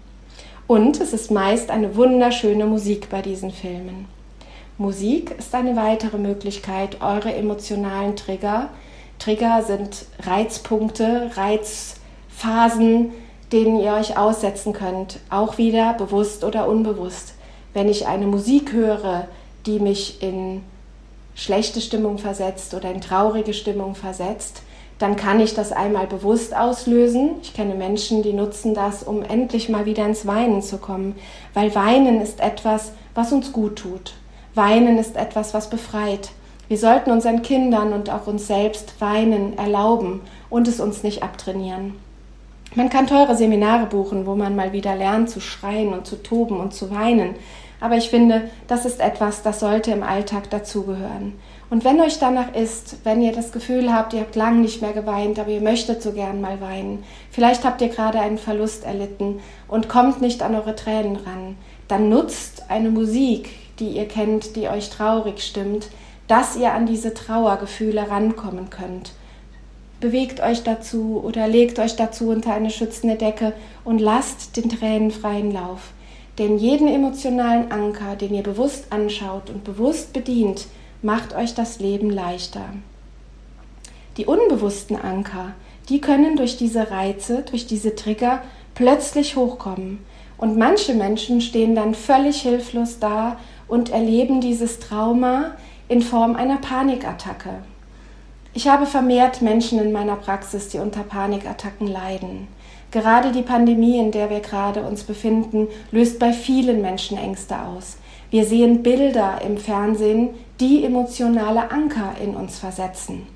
Und 0.66 1.00
es 1.00 1.12
ist 1.12 1.30
meist 1.30 1.70
eine 1.70 1.94
wunderschöne 1.94 2.66
Musik 2.66 3.08
bei 3.10 3.22
diesen 3.22 3.52
Filmen. 3.52 4.08
Musik 4.76 5.36
ist 5.38 5.54
eine 5.54 5.76
weitere 5.76 6.18
Möglichkeit, 6.18 7.00
eure 7.00 7.32
emotionalen 7.32 8.16
Trigger. 8.16 8.70
Trigger 9.20 9.62
sind 9.62 10.06
Reizpunkte, 10.20 11.30
Reizphasen, 11.36 13.12
denen 13.52 13.78
ihr 13.78 13.92
euch 13.92 14.18
aussetzen 14.18 14.72
könnt, 14.72 15.20
auch 15.30 15.58
wieder 15.58 15.94
bewusst 15.94 16.42
oder 16.42 16.68
unbewusst. 16.68 17.34
wenn 17.72 17.90
ich 17.90 18.06
eine 18.06 18.26
Musik 18.26 18.72
höre, 18.72 19.28
die 19.66 19.78
mich 19.78 20.22
in 20.22 20.62
schlechte 21.36 21.80
Stimmung 21.80 22.18
versetzt 22.18 22.74
oder 22.74 22.90
in 22.90 23.00
traurige 23.00 23.54
Stimmung 23.54 23.94
versetzt, 23.94 24.62
dann 24.98 25.14
kann 25.14 25.38
ich 25.38 25.54
das 25.54 25.72
einmal 25.72 26.06
bewusst 26.06 26.56
auslösen. 26.56 27.36
Ich 27.42 27.52
kenne 27.52 27.74
Menschen, 27.74 28.22
die 28.22 28.32
nutzen 28.32 28.74
das, 28.74 29.02
um 29.02 29.22
endlich 29.22 29.68
mal 29.68 29.84
wieder 29.84 30.06
ins 30.06 30.26
Weinen 30.26 30.62
zu 30.62 30.78
kommen, 30.78 31.14
weil 31.52 31.74
Weinen 31.74 32.20
ist 32.22 32.40
etwas, 32.40 32.92
was 33.14 33.30
uns 33.30 33.52
gut 33.52 33.76
tut. 33.76 34.14
Weinen 34.54 34.98
ist 34.98 35.16
etwas, 35.16 35.52
was 35.52 35.68
befreit. 35.68 36.30
Wir 36.68 36.78
sollten 36.78 37.10
unseren 37.10 37.42
Kindern 37.42 37.92
und 37.92 38.10
auch 38.10 38.26
uns 38.26 38.46
selbst 38.46 38.94
weinen 38.98 39.56
erlauben 39.58 40.22
und 40.48 40.66
es 40.66 40.80
uns 40.80 41.02
nicht 41.02 41.22
abtrainieren. 41.22 41.94
Man 42.74 42.90
kann 42.90 43.06
teure 43.06 43.36
Seminare 43.36 43.86
buchen, 43.86 44.26
wo 44.26 44.34
man 44.34 44.56
mal 44.56 44.72
wieder 44.72 44.96
lernt 44.96 45.30
zu 45.30 45.40
schreien 45.40 45.92
und 45.92 46.06
zu 46.06 46.22
toben 46.22 46.58
und 46.58 46.74
zu 46.74 46.90
weinen. 46.90 47.34
Aber 47.80 47.96
ich 47.96 48.08
finde, 48.08 48.50
das 48.68 48.84
ist 48.84 49.00
etwas, 49.00 49.42
das 49.42 49.60
sollte 49.60 49.90
im 49.90 50.02
Alltag 50.02 50.50
dazugehören. 50.50 51.34
Und 51.68 51.84
wenn 51.84 52.00
euch 52.00 52.18
danach 52.18 52.54
ist, 52.54 52.98
wenn 53.04 53.20
ihr 53.20 53.32
das 53.32 53.50
Gefühl 53.50 53.92
habt, 53.92 54.12
ihr 54.12 54.20
habt 54.20 54.36
lange 54.36 54.60
nicht 54.60 54.82
mehr 54.82 54.92
geweint, 54.92 55.38
aber 55.38 55.50
ihr 55.50 55.60
möchtet 55.60 56.00
so 56.00 56.12
gern 56.12 56.40
mal 56.40 56.60
weinen, 56.60 57.02
vielleicht 57.30 57.64
habt 57.64 57.82
ihr 57.82 57.88
gerade 57.88 58.20
einen 58.20 58.38
Verlust 58.38 58.84
erlitten 58.84 59.40
und 59.66 59.88
kommt 59.88 60.20
nicht 60.20 60.42
an 60.42 60.54
eure 60.54 60.76
Tränen 60.76 61.16
ran, 61.16 61.56
dann 61.88 62.08
nutzt 62.08 62.64
eine 62.68 62.90
Musik, 62.90 63.50
die 63.80 63.88
ihr 63.90 64.06
kennt, 64.06 64.54
die 64.54 64.68
euch 64.68 64.90
traurig 64.90 65.42
stimmt, 65.42 65.88
dass 66.28 66.56
ihr 66.56 66.72
an 66.72 66.86
diese 66.86 67.14
Trauergefühle 67.14 68.10
rankommen 68.10 68.70
könnt. 68.70 69.12
Bewegt 70.00 70.40
euch 70.40 70.62
dazu 70.62 71.22
oder 71.24 71.48
legt 71.48 71.78
euch 71.78 71.96
dazu 71.96 72.28
unter 72.28 72.52
eine 72.52 72.70
schützende 72.70 73.16
Decke 73.16 73.54
und 73.84 73.98
lasst 73.98 74.56
den 74.56 74.68
Tränen 74.68 75.10
freien 75.10 75.50
Lauf. 75.50 75.92
Denn 76.38 76.58
jeden 76.58 76.88
emotionalen 76.88 77.72
Anker, 77.72 78.16
den 78.16 78.34
ihr 78.34 78.42
bewusst 78.42 78.86
anschaut 78.90 79.48
und 79.48 79.64
bewusst 79.64 80.12
bedient, 80.12 80.66
macht 81.02 81.34
euch 81.34 81.54
das 81.54 81.78
Leben 81.78 82.10
leichter. 82.10 82.64
Die 84.16 84.26
unbewussten 84.26 84.96
Anker, 84.96 85.52
die 85.88 86.00
können 86.00 86.36
durch 86.36 86.56
diese 86.56 86.90
Reize, 86.90 87.42
durch 87.42 87.66
diese 87.66 87.94
Trigger 87.94 88.42
plötzlich 88.74 89.36
hochkommen. 89.36 89.98
Und 90.38 90.58
manche 90.58 90.94
Menschen 90.94 91.40
stehen 91.40 91.74
dann 91.74 91.94
völlig 91.94 92.42
hilflos 92.42 92.98
da 92.98 93.38
und 93.68 93.90
erleben 93.90 94.40
dieses 94.40 94.78
Trauma 94.78 95.52
in 95.88 96.02
Form 96.02 96.36
einer 96.36 96.58
Panikattacke. 96.58 97.62
Ich 98.52 98.68
habe 98.68 98.86
vermehrt 98.86 99.42
Menschen 99.42 99.78
in 99.78 99.92
meiner 99.92 100.16
Praxis, 100.16 100.68
die 100.68 100.78
unter 100.78 101.02
Panikattacken 101.02 101.86
leiden. 101.86 102.48
Gerade 102.96 103.30
die 103.30 103.42
Pandemie, 103.42 103.98
in 103.98 104.10
der 104.10 104.30
wir 104.30 104.40
gerade 104.40 104.80
uns 104.80 105.04
befinden, 105.04 105.68
löst 105.92 106.18
bei 106.18 106.32
vielen 106.32 106.80
Menschen 106.80 107.18
Ängste 107.18 107.60
aus. 107.60 107.98
Wir 108.30 108.46
sehen 108.46 108.82
Bilder 108.82 109.42
im 109.44 109.58
Fernsehen, 109.58 110.30
die 110.60 110.82
emotionale 110.82 111.70
Anker 111.70 112.14
in 112.24 112.34
uns 112.34 112.58
versetzen. 112.58 113.26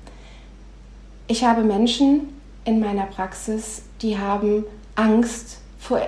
Ich 1.27 1.43
habe 1.43 1.61
Menschen 1.61 2.29
in 2.65 2.79
meiner 2.79 3.05
Praxis, 3.05 3.83
die 4.01 4.17
haben 4.17 4.65
Angst 4.95 5.59
vor 5.77 6.01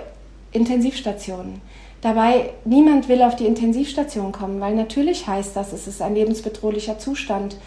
Intensivstationen. 0.51 1.62
Dabei, 2.01 2.53
niemand 2.65 3.07
will 3.07 3.22
auf 3.22 3.36
die 3.36 3.45
Intensivstation 3.45 4.31
kommen, 4.31 4.62
weil 4.62 4.74
natürlich 4.74 5.27
heißt 5.27 5.55
das, 5.55 5.74
es 5.74 5.86
ist 5.86 6.01
ein 6.01 6.15
lebensbedrohlicher 6.15 6.98
Zustand. 6.98 7.57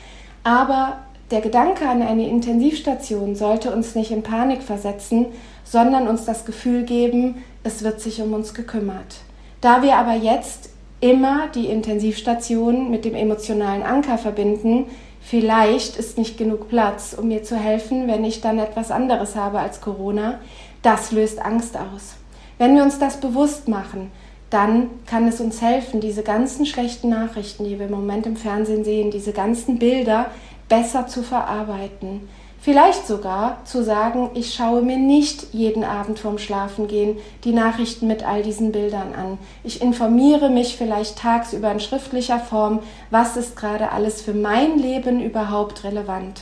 Aber 0.42 0.98
der 1.30 1.40
Gedanke 1.40 1.88
an 1.88 2.02
eine 2.02 2.28
Intensivstation 2.28 3.36
sollte 3.36 3.72
uns 3.72 3.94
nicht 3.94 4.10
in 4.10 4.24
Panik 4.24 4.62
versetzen, 4.62 5.26
sondern 5.66 6.08
uns 6.08 6.24
das 6.24 6.44
Gefühl 6.44 6.84
geben, 6.84 7.42
es 7.64 7.82
wird 7.82 8.00
sich 8.00 8.22
um 8.22 8.32
uns 8.32 8.54
gekümmert. 8.54 9.16
Da 9.60 9.82
wir 9.82 9.96
aber 9.96 10.14
jetzt 10.14 10.70
immer 11.00 11.48
die 11.48 11.66
Intensivstation 11.66 12.90
mit 12.90 13.04
dem 13.04 13.14
emotionalen 13.14 13.82
Anker 13.82 14.16
verbinden, 14.16 14.86
vielleicht 15.20 15.96
ist 15.96 16.16
nicht 16.16 16.38
genug 16.38 16.68
Platz, 16.68 17.14
um 17.18 17.28
mir 17.28 17.42
zu 17.42 17.56
helfen, 17.56 18.06
wenn 18.06 18.24
ich 18.24 18.40
dann 18.40 18.58
etwas 18.58 18.90
anderes 18.90 19.34
habe 19.34 19.58
als 19.58 19.80
Corona, 19.80 20.38
das 20.82 21.10
löst 21.10 21.44
Angst 21.44 21.76
aus. 21.76 22.14
Wenn 22.58 22.74
wir 22.76 22.84
uns 22.84 22.98
das 22.98 23.18
bewusst 23.18 23.68
machen, 23.68 24.10
dann 24.50 24.88
kann 25.06 25.26
es 25.26 25.40
uns 25.40 25.60
helfen, 25.60 26.00
diese 26.00 26.22
ganzen 26.22 26.64
schlechten 26.64 27.08
Nachrichten, 27.08 27.64
die 27.64 27.78
wir 27.78 27.86
im 27.86 27.92
Moment 27.92 28.26
im 28.26 28.36
Fernsehen 28.36 28.84
sehen, 28.84 29.10
diese 29.10 29.32
ganzen 29.32 29.78
Bilder 29.78 30.30
besser 30.68 31.08
zu 31.08 31.22
verarbeiten. 31.22 32.28
Vielleicht 32.66 33.06
sogar 33.06 33.64
zu 33.64 33.84
sagen, 33.84 34.30
ich 34.34 34.52
schaue 34.52 34.82
mir 34.82 34.96
nicht 34.96 35.54
jeden 35.54 35.84
Abend 35.84 36.18
vorm 36.18 36.36
Schlafengehen 36.36 37.16
die 37.44 37.52
Nachrichten 37.52 38.08
mit 38.08 38.26
all 38.26 38.42
diesen 38.42 38.72
Bildern 38.72 39.14
an. 39.14 39.38
Ich 39.62 39.80
informiere 39.80 40.50
mich 40.50 40.76
vielleicht 40.76 41.16
tagsüber 41.16 41.70
in 41.70 41.78
schriftlicher 41.78 42.40
Form, 42.40 42.80
was 43.08 43.36
ist 43.36 43.54
gerade 43.54 43.92
alles 43.92 44.20
für 44.20 44.34
mein 44.34 44.80
Leben 44.80 45.22
überhaupt 45.22 45.84
relevant. 45.84 46.40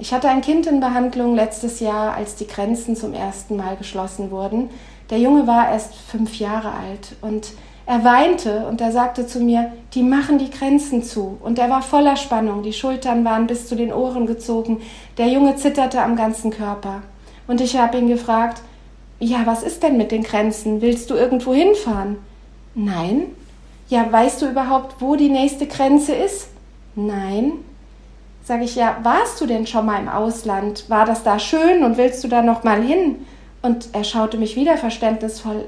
Ich 0.00 0.12
hatte 0.12 0.28
ein 0.28 0.40
Kind 0.40 0.66
in 0.66 0.80
Behandlung 0.80 1.36
letztes 1.36 1.78
Jahr, 1.78 2.14
als 2.14 2.34
die 2.34 2.48
Grenzen 2.48 2.96
zum 2.96 3.14
ersten 3.14 3.56
Mal 3.56 3.76
geschlossen 3.76 4.32
wurden. 4.32 4.68
Der 5.10 5.20
Junge 5.20 5.46
war 5.46 5.70
erst 5.70 5.94
fünf 5.94 6.40
Jahre 6.40 6.72
alt 6.72 7.14
und 7.20 7.52
er 7.86 8.04
weinte 8.04 8.66
und 8.66 8.80
er 8.80 8.92
sagte 8.92 9.26
zu 9.26 9.40
mir, 9.40 9.72
die 9.94 10.02
machen 10.02 10.38
die 10.38 10.50
Grenzen 10.50 11.02
zu. 11.02 11.38
Und 11.40 11.58
er 11.58 11.70
war 11.70 11.82
voller 11.82 12.16
Spannung, 12.16 12.62
die 12.62 12.72
Schultern 12.72 13.24
waren 13.24 13.46
bis 13.46 13.66
zu 13.66 13.74
den 13.74 13.92
Ohren 13.92 14.26
gezogen, 14.26 14.80
der 15.18 15.28
Junge 15.28 15.56
zitterte 15.56 16.02
am 16.02 16.16
ganzen 16.16 16.50
Körper. 16.50 17.02
Und 17.46 17.60
ich 17.60 17.76
habe 17.76 17.98
ihn 17.98 18.08
gefragt, 18.08 18.62
ja, 19.18 19.44
was 19.44 19.62
ist 19.62 19.82
denn 19.82 19.96
mit 19.96 20.12
den 20.12 20.22
Grenzen? 20.22 20.80
Willst 20.80 21.10
du 21.10 21.14
irgendwo 21.14 21.52
hinfahren? 21.52 22.16
Nein. 22.74 23.22
Ja, 23.88 24.10
weißt 24.10 24.40
du 24.40 24.48
überhaupt, 24.48 25.00
wo 25.00 25.16
die 25.16 25.28
nächste 25.28 25.66
Grenze 25.66 26.14
ist? 26.14 26.48
Nein. 26.94 27.52
Sag 28.44 28.62
ich, 28.62 28.76
ja, 28.76 28.96
warst 29.02 29.40
du 29.40 29.46
denn 29.46 29.66
schon 29.66 29.84
mal 29.84 30.00
im 30.00 30.08
Ausland? 30.08 30.88
War 30.88 31.04
das 31.04 31.22
da 31.22 31.38
schön 31.38 31.82
und 31.82 31.98
willst 31.98 32.22
du 32.24 32.28
da 32.28 32.42
noch 32.42 32.62
mal 32.62 32.82
hin? 32.82 33.26
Und 33.62 33.88
er 33.92 34.04
schaute 34.04 34.38
mich 34.38 34.56
wieder 34.56 34.76
verständnisvoll 34.76 35.66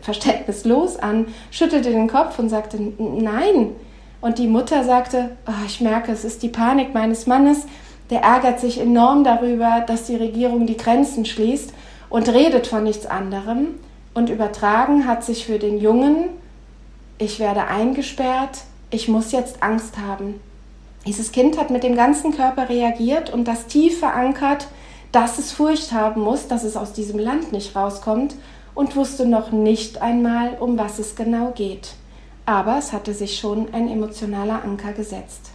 verständnislos 0.00 0.96
an, 0.96 1.26
schüttelte 1.50 1.90
den 1.90 2.08
Kopf 2.08 2.38
und 2.38 2.48
sagte 2.48 2.78
Nein. 2.98 3.72
Und 4.20 4.38
die 4.38 4.48
Mutter 4.48 4.84
sagte, 4.84 5.30
oh, 5.46 5.64
ich 5.66 5.80
merke, 5.80 6.12
es 6.12 6.24
ist 6.24 6.42
die 6.42 6.48
Panik 6.48 6.92
meines 6.92 7.26
Mannes, 7.26 7.64
der 8.10 8.22
ärgert 8.22 8.60
sich 8.60 8.78
enorm 8.78 9.24
darüber, 9.24 9.82
dass 9.86 10.04
die 10.04 10.16
Regierung 10.16 10.66
die 10.66 10.76
Grenzen 10.76 11.24
schließt 11.24 11.72
und 12.10 12.28
redet 12.28 12.66
von 12.66 12.84
nichts 12.84 13.06
anderem. 13.06 13.68
Und 14.12 14.28
übertragen 14.28 15.06
hat 15.06 15.24
sich 15.24 15.46
für 15.46 15.58
den 15.58 15.78
Jungen, 15.80 16.30
ich 17.18 17.38
werde 17.38 17.66
eingesperrt, 17.66 18.58
ich 18.90 19.08
muss 19.08 19.32
jetzt 19.32 19.62
Angst 19.62 19.98
haben. 19.98 20.40
Dieses 21.06 21.32
Kind 21.32 21.58
hat 21.58 21.70
mit 21.70 21.82
dem 21.82 21.94
ganzen 21.94 22.36
Körper 22.36 22.68
reagiert 22.68 23.32
und 23.32 23.46
das 23.46 23.66
tief 23.68 24.00
verankert, 24.00 24.66
dass 25.12 25.38
es 25.38 25.52
Furcht 25.52 25.92
haben 25.92 26.20
muss, 26.20 26.48
dass 26.48 26.64
es 26.64 26.76
aus 26.76 26.92
diesem 26.92 27.18
Land 27.18 27.52
nicht 27.52 27.74
rauskommt 27.74 28.34
und 28.80 28.96
wusste 28.96 29.26
noch 29.26 29.52
nicht 29.52 30.00
einmal, 30.00 30.56
um 30.58 30.78
was 30.78 30.98
es 30.98 31.14
genau 31.14 31.50
geht. 31.54 31.90
Aber 32.46 32.78
es 32.78 32.94
hatte 32.94 33.12
sich 33.12 33.38
schon 33.38 33.74
ein 33.74 33.90
emotionaler 33.90 34.64
Anker 34.64 34.94
gesetzt. 34.94 35.50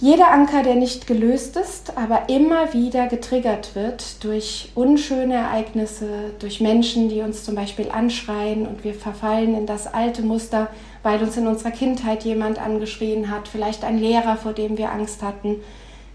Jeder 0.00 0.30
Anker, 0.32 0.62
der 0.62 0.74
nicht 0.74 1.06
gelöst 1.06 1.56
ist, 1.56 1.96
aber 1.96 2.28
immer 2.28 2.74
wieder 2.74 3.06
getriggert 3.06 3.74
wird 3.74 4.22
durch 4.22 4.70
unschöne 4.74 5.32
Ereignisse, 5.32 6.08
durch 6.40 6.60
Menschen, 6.60 7.08
die 7.08 7.22
uns 7.22 7.42
zum 7.42 7.54
Beispiel 7.54 7.90
anschreien 7.90 8.66
und 8.66 8.84
wir 8.84 8.92
verfallen 8.92 9.54
in 9.54 9.64
das 9.64 9.86
alte 9.86 10.20
Muster, 10.20 10.68
weil 11.02 11.22
uns 11.22 11.38
in 11.38 11.46
unserer 11.46 11.70
Kindheit 11.70 12.22
jemand 12.24 12.58
angeschrien 12.58 13.30
hat, 13.30 13.48
vielleicht 13.48 13.82
ein 13.82 13.96
Lehrer, 13.96 14.36
vor 14.36 14.52
dem 14.52 14.76
wir 14.76 14.92
Angst 14.92 15.22
hatten, 15.22 15.56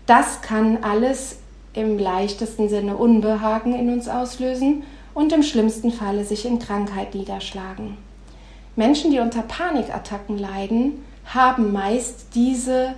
das 0.05 0.43
kann 0.43 0.83
alles 0.83 1.39
im 1.73 1.97
leichtesten 1.97 2.69
Sinne 2.69 2.95
Unbehagen 2.95 3.73
in 3.73 3.91
uns 3.91 4.07
auslösen 4.07 4.83
und 5.15 5.33
im 5.33 5.41
schlimmsten 5.41 5.91
Falle 5.91 6.23
sich 6.23 6.45
in 6.45 6.59
Krankheit 6.59 7.15
niederschlagen. 7.15 7.97
Menschen, 8.75 9.09
die 9.09 9.19
unter 9.19 9.41
Panikattacken 9.41 10.37
leiden, 10.37 11.03
haben 11.25 11.71
meist 11.71 12.35
diese 12.35 12.93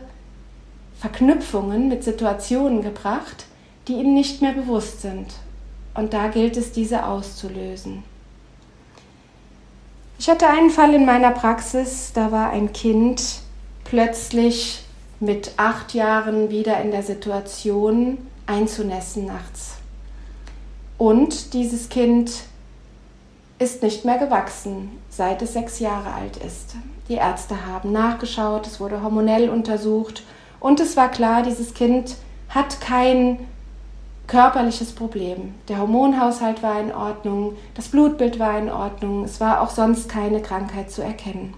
Verknüpfungen 0.99 1.87
mit 1.87 2.03
Situationen 2.03 2.81
gebracht, 2.81 3.45
die 3.87 3.93
ihnen 3.93 4.15
nicht 4.15 4.41
mehr 4.41 4.53
bewusst 4.53 5.01
sind. 5.01 5.27
Und 5.93 6.13
da 6.13 6.27
gilt 6.27 6.57
es, 6.57 6.71
diese 6.71 7.05
auszulösen. 7.05 8.03
Ich 10.19 10.27
hatte 10.27 10.47
einen 10.47 10.71
Fall 10.71 10.95
in 10.95 11.05
meiner 11.05 11.31
Praxis, 11.31 12.11
da 12.13 12.31
war 12.31 12.49
ein 12.49 12.73
Kind 12.73 13.41
plötzlich 13.83 14.83
mit 15.19 15.51
acht 15.57 15.93
Jahren 15.93 16.49
wieder 16.49 16.81
in 16.81 16.89
der 16.91 17.03
Situation, 17.03 18.17
einzunässen 18.47 19.27
nachts. 19.27 19.76
Und 20.97 21.53
dieses 21.53 21.89
Kind 21.89 22.31
ist 23.59 23.83
nicht 23.83 24.05
mehr 24.05 24.17
gewachsen, 24.17 24.91
seit 25.09 25.41
es 25.41 25.53
sechs 25.53 25.79
Jahre 25.79 26.13
alt 26.13 26.37
ist. 26.37 26.75
Die 27.09 27.15
Ärzte 27.15 27.65
haben 27.65 27.91
nachgeschaut, 27.91 28.67
es 28.67 28.79
wurde 28.79 29.01
hormonell 29.01 29.49
untersucht 29.49 30.23
und 30.59 30.79
es 30.79 30.97
war 30.97 31.09
klar, 31.09 31.43
dieses 31.43 31.73
Kind 31.73 32.15
hat 32.49 32.81
kein 32.81 33.39
körperliches 34.27 34.91
Problem. 34.91 35.55
Der 35.69 35.79
Hormonhaushalt 35.79 36.61
war 36.61 36.79
in 36.79 36.91
Ordnung, 36.91 37.55
das 37.75 37.87
Blutbild 37.87 38.39
war 38.39 38.57
in 38.59 38.69
Ordnung, 38.69 39.23
es 39.23 39.39
war 39.39 39.61
auch 39.61 39.69
sonst 39.69 40.09
keine 40.09 40.41
Krankheit 40.41 40.91
zu 40.91 41.01
erkennen. 41.01 41.53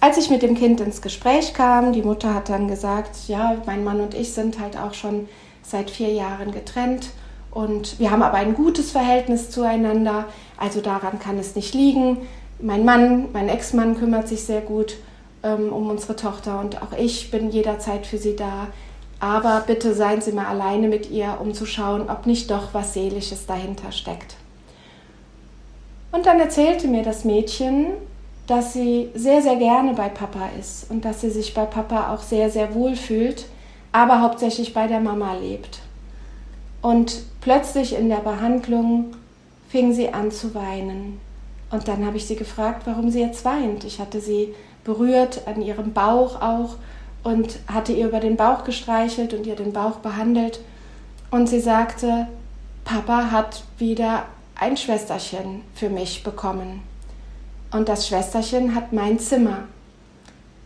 Als 0.00 0.18
ich 0.18 0.30
mit 0.30 0.42
dem 0.42 0.54
Kind 0.54 0.80
ins 0.80 1.02
Gespräch 1.02 1.54
kam, 1.54 1.92
die 1.92 2.02
Mutter 2.02 2.34
hat 2.34 2.48
dann 2.48 2.68
gesagt, 2.68 3.28
ja, 3.28 3.56
mein 3.66 3.84
Mann 3.84 4.00
und 4.00 4.14
ich 4.14 4.32
sind 4.32 4.58
halt 4.58 4.76
auch 4.76 4.94
schon 4.94 5.28
seit 5.62 5.90
vier 5.90 6.12
Jahren 6.12 6.52
getrennt 6.52 7.10
und 7.50 7.98
wir 7.98 8.10
haben 8.10 8.22
aber 8.22 8.36
ein 8.36 8.54
gutes 8.54 8.92
Verhältnis 8.92 9.50
zueinander, 9.50 10.26
also 10.56 10.80
daran 10.80 11.18
kann 11.18 11.38
es 11.38 11.56
nicht 11.56 11.74
liegen. 11.74 12.18
Mein 12.60 12.84
Mann, 12.84 13.28
mein 13.32 13.48
Ex-Mann 13.48 13.98
kümmert 13.98 14.28
sich 14.28 14.44
sehr 14.44 14.60
gut 14.60 14.96
ähm, 15.42 15.72
um 15.72 15.88
unsere 15.88 16.16
Tochter 16.16 16.60
und 16.60 16.82
auch 16.82 16.92
ich 16.96 17.30
bin 17.30 17.50
jederzeit 17.50 18.06
für 18.06 18.18
sie 18.18 18.36
da. 18.36 18.68
Aber 19.18 19.64
bitte 19.66 19.94
seien 19.94 20.22
Sie 20.22 20.32
mal 20.32 20.46
alleine 20.46 20.88
mit 20.88 21.10
ihr, 21.10 21.38
um 21.40 21.52
zu 21.52 21.66
schauen, 21.66 22.08
ob 22.08 22.24
nicht 22.24 22.50
doch 22.50 22.72
was 22.72 22.94
Seelisches 22.94 23.44
dahinter 23.44 23.92
steckt. 23.92 24.36
Und 26.10 26.24
dann 26.26 26.40
erzählte 26.40 26.88
mir 26.88 27.02
das 27.02 27.24
Mädchen, 27.24 27.88
dass 28.46 28.72
sie 28.72 29.10
sehr, 29.14 29.42
sehr 29.42 29.56
gerne 29.56 29.92
bei 29.94 30.08
Papa 30.08 30.48
ist 30.58 30.90
und 30.90 31.04
dass 31.04 31.20
sie 31.20 31.30
sich 31.30 31.54
bei 31.54 31.66
Papa 31.66 32.12
auch 32.12 32.22
sehr, 32.22 32.50
sehr 32.50 32.74
wohl 32.74 32.96
fühlt, 32.96 33.46
aber 33.92 34.22
hauptsächlich 34.22 34.74
bei 34.74 34.86
der 34.88 35.00
Mama 35.00 35.34
lebt. 35.34 35.80
Und 36.82 37.22
plötzlich 37.40 37.94
in 37.94 38.08
der 38.08 38.16
Behandlung 38.16 39.16
fing 39.68 39.92
sie 39.92 40.12
an 40.12 40.30
zu 40.30 40.54
weinen. 40.54 41.20
Und 41.70 41.86
dann 41.88 42.04
habe 42.04 42.16
ich 42.16 42.26
sie 42.26 42.36
gefragt, 42.36 42.82
warum 42.86 43.10
sie 43.10 43.20
jetzt 43.20 43.44
weint. 43.44 43.84
Ich 43.84 44.00
hatte 44.00 44.20
sie 44.20 44.54
berührt 44.84 45.46
an 45.46 45.62
ihrem 45.62 45.92
Bauch 45.92 46.40
auch 46.40 46.76
und 47.22 47.58
hatte 47.68 47.92
ihr 47.92 48.08
über 48.08 48.20
den 48.20 48.36
Bauch 48.36 48.64
gestreichelt 48.64 49.34
und 49.34 49.46
ihr 49.46 49.56
den 49.56 49.72
Bauch 49.72 49.96
behandelt. 49.96 50.60
Und 51.30 51.48
sie 51.48 51.60
sagte, 51.60 52.26
Papa 52.84 53.30
hat 53.30 53.62
wieder 53.78 54.24
ein 54.58 54.76
Schwesterchen 54.76 55.62
für 55.74 55.90
mich 55.90 56.24
bekommen. 56.24 56.82
Und 57.70 57.88
das 57.88 58.08
Schwesterchen 58.08 58.74
hat 58.74 58.92
mein 58.92 59.18
Zimmer. 59.18 59.64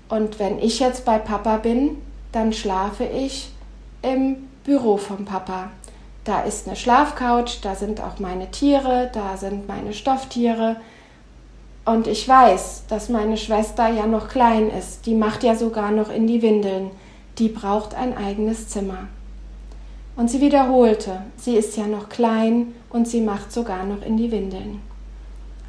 Und 0.09 0.39
wenn 0.39 0.59
ich 0.59 0.81
jetzt 0.81 1.05
bei 1.05 1.19
Papa 1.19 1.59
bin, 1.59 1.99
dann 2.33 2.53
schlafe 2.53 3.05
ich 3.05 3.51
im 4.01 4.49
Büro 4.65 4.97
vom 4.97 5.25
Papa. 5.25 5.71
Da 6.25 6.41
ist 6.41 6.67
eine 6.67 6.77
Schlafcouch, 6.77 7.61
da 7.63 7.75
sind 7.75 8.01
auch 8.01 8.19
meine 8.19 8.51
Tiere, 8.51 9.11
da 9.13 9.37
sind 9.37 9.69
meine 9.69 9.93
Stofftiere, 9.93 10.77
und 11.85 12.07
ich 12.07 12.27
weiß, 12.27 12.85
dass 12.89 13.11
meine 13.11 13.37
Schwester 13.37 13.89
ja 13.89 14.07
noch 14.07 14.29
klein 14.29 14.71
ist, 14.71 15.05
die 15.05 15.15
macht 15.15 15.43
ja 15.43 15.55
sogar 15.55 15.91
noch 15.91 16.11
in 16.11 16.27
die 16.27 16.41
Windeln, 16.41 16.91
die 17.39 17.49
braucht 17.49 17.95
ein 17.95 18.17
eigenes 18.17 18.69
Zimmer. 18.69 19.09
Und 20.17 20.31
sie 20.31 20.41
wiederholte, 20.41 21.23
sie 21.37 21.57
ist 21.57 21.77
ja 21.77 21.87
noch 21.87 22.09
klein 22.09 22.75
und 22.89 23.07
sie 23.07 23.21
macht 23.21 23.53
sogar 23.53 23.85
noch 23.85 24.03
in 24.03 24.17
die 24.17 24.31
Windeln. 24.31 24.81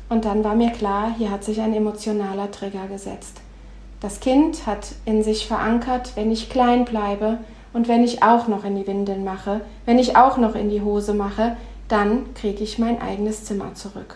Und 0.07 0.23
dann 0.23 0.43
war 0.43 0.55
mir 0.55 0.71
klar, 0.71 1.13
hier 1.17 1.31
hat 1.31 1.43
sich 1.43 1.59
ein 1.59 1.73
emotionaler 1.73 2.49
Trigger 2.51 2.87
gesetzt. 2.87 3.41
Das 3.99 4.19
Kind 4.19 4.67
hat 4.67 4.93
in 5.03 5.23
sich 5.23 5.47
verankert, 5.47 6.11
wenn 6.15 6.31
ich 6.31 6.49
klein 6.49 6.85
bleibe 6.85 7.39
und 7.75 7.89
wenn 7.89 8.05
ich 8.05 8.23
auch 8.23 8.47
noch 8.47 8.63
in 8.63 8.77
die 8.77 8.87
Windeln 8.87 9.25
mache, 9.25 9.59
wenn 9.85 9.99
ich 9.99 10.15
auch 10.15 10.37
noch 10.37 10.55
in 10.55 10.69
die 10.69 10.81
Hose 10.81 11.13
mache, 11.13 11.57
dann 11.89 12.33
kriege 12.33 12.63
ich 12.63 12.79
mein 12.79 13.01
eigenes 13.01 13.43
Zimmer 13.43 13.73
zurück. 13.73 14.15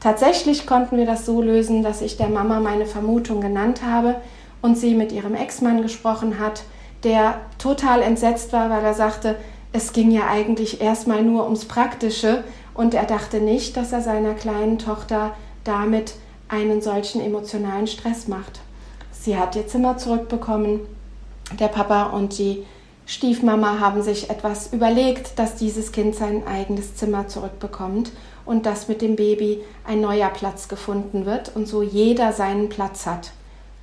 Tatsächlich 0.00 0.66
konnten 0.66 0.96
wir 0.96 1.06
das 1.06 1.24
so 1.24 1.40
lösen, 1.40 1.84
dass 1.84 2.02
ich 2.02 2.16
der 2.16 2.28
Mama 2.28 2.58
meine 2.58 2.86
Vermutung 2.86 3.40
genannt 3.40 3.82
habe 3.86 4.16
und 4.62 4.76
sie 4.76 4.96
mit 4.96 5.12
ihrem 5.12 5.36
Ex-Mann 5.36 5.80
gesprochen 5.80 6.40
hat, 6.40 6.64
der 7.04 7.36
total 7.56 8.02
entsetzt 8.02 8.52
war, 8.52 8.68
weil 8.68 8.82
er 8.84 8.94
sagte, 8.94 9.36
es 9.72 9.92
ging 9.92 10.10
ja 10.10 10.26
eigentlich 10.28 10.80
erstmal 10.80 11.22
nur 11.22 11.44
ums 11.44 11.66
Praktische 11.66 12.42
und 12.74 12.94
er 12.94 13.04
dachte 13.04 13.38
nicht, 13.38 13.76
dass 13.76 13.92
er 13.92 14.00
seiner 14.00 14.34
kleinen 14.34 14.80
Tochter 14.80 15.36
damit 15.62 16.14
einen 16.48 16.82
solchen 16.82 17.20
emotionalen 17.20 17.86
Stress 17.86 18.26
macht. 18.26 18.58
Sie 19.12 19.38
hat 19.38 19.54
ihr 19.54 19.68
Zimmer 19.68 19.98
zurückbekommen. 19.98 20.80
Der 21.58 21.68
Papa 21.68 22.04
und 22.04 22.38
die 22.38 22.64
Stiefmama 23.06 23.80
haben 23.80 24.02
sich 24.02 24.30
etwas 24.30 24.72
überlegt, 24.72 25.38
dass 25.38 25.56
dieses 25.56 25.92
Kind 25.92 26.14
sein 26.14 26.46
eigenes 26.46 26.94
Zimmer 26.94 27.28
zurückbekommt 27.28 28.12
und 28.44 28.64
dass 28.66 28.88
mit 28.88 29.02
dem 29.02 29.16
Baby 29.16 29.60
ein 29.84 30.00
neuer 30.00 30.30
Platz 30.30 30.68
gefunden 30.68 31.26
wird 31.26 31.54
und 31.54 31.66
so 31.66 31.82
jeder 31.82 32.32
seinen 32.32 32.68
Platz 32.68 33.06
hat. 33.06 33.32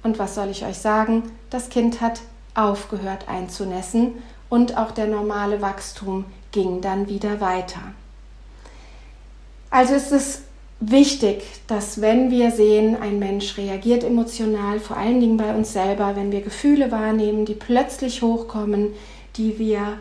Und 0.03 0.19
was 0.19 0.35
soll 0.35 0.49
ich 0.49 0.65
euch 0.65 0.77
sagen? 0.77 1.31
Das 1.49 1.69
Kind 1.69 2.01
hat 2.01 2.21
aufgehört 2.55 3.27
einzunässen 3.27 4.13
und 4.49 4.77
auch 4.77 4.91
der 4.91 5.07
normale 5.07 5.61
Wachstum 5.61 6.25
ging 6.51 6.81
dann 6.81 7.07
wieder 7.07 7.41
weiter. 7.41 7.81
Also 9.69 9.93
ist 9.93 10.11
es 10.11 10.41
wichtig, 10.79 11.43
dass 11.67 12.01
wenn 12.01 12.31
wir 12.31 12.51
sehen, 12.51 12.97
ein 12.99 13.19
Mensch 13.19 13.57
reagiert 13.57 14.03
emotional, 14.03 14.79
vor 14.79 14.97
allen 14.97 15.19
Dingen 15.19 15.37
bei 15.37 15.53
uns 15.53 15.73
selber, 15.73 16.15
wenn 16.15 16.31
wir 16.31 16.41
Gefühle 16.41 16.91
wahrnehmen, 16.91 17.45
die 17.45 17.53
plötzlich 17.53 18.21
hochkommen, 18.21 18.93
die 19.35 19.59
wir 19.59 19.97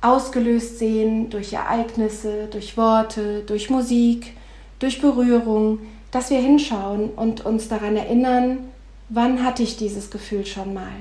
ausgelöst 0.00 0.78
sehen 0.78 1.30
durch 1.30 1.52
Ereignisse, 1.52 2.48
durch 2.50 2.76
Worte, 2.76 3.42
durch 3.46 3.70
Musik, 3.70 4.32
durch 4.78 5.00
Berührung, 5.00 5.80
dass 6.10 6.30
wir 6.30 6.38
hinschauen 6.38 7.10
und 7.10 7.44
uns 7.46 7.68
daran 7.68 7.96
erinnern, 7.96 8.58
wann 9.08 9.44
hatte 9.44 9.62
ich 9.62 9.76
dieses 9.76 10.10
Gefühl 10.10 10.44
schon 10.44 10.74
mal. 10.74 10.92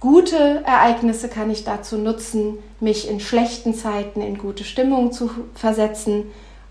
Gute 0.00 0.62
Ereignisse 0.66 1.28
kann 1.28 1.50
ich 1.50 1.64
dazu 1.64 1.96
nutzen, 1.96 2.58
mich 2.78 3.08
in 3.08 3.20
schlechten 3.20 3.74
Zeiten 3.74 4.20
in 4.20 4.36
gute 4.36 4.64
Stimmung 4.64 5.12
zu 5.12 5.30
versetzen 5.54 6.24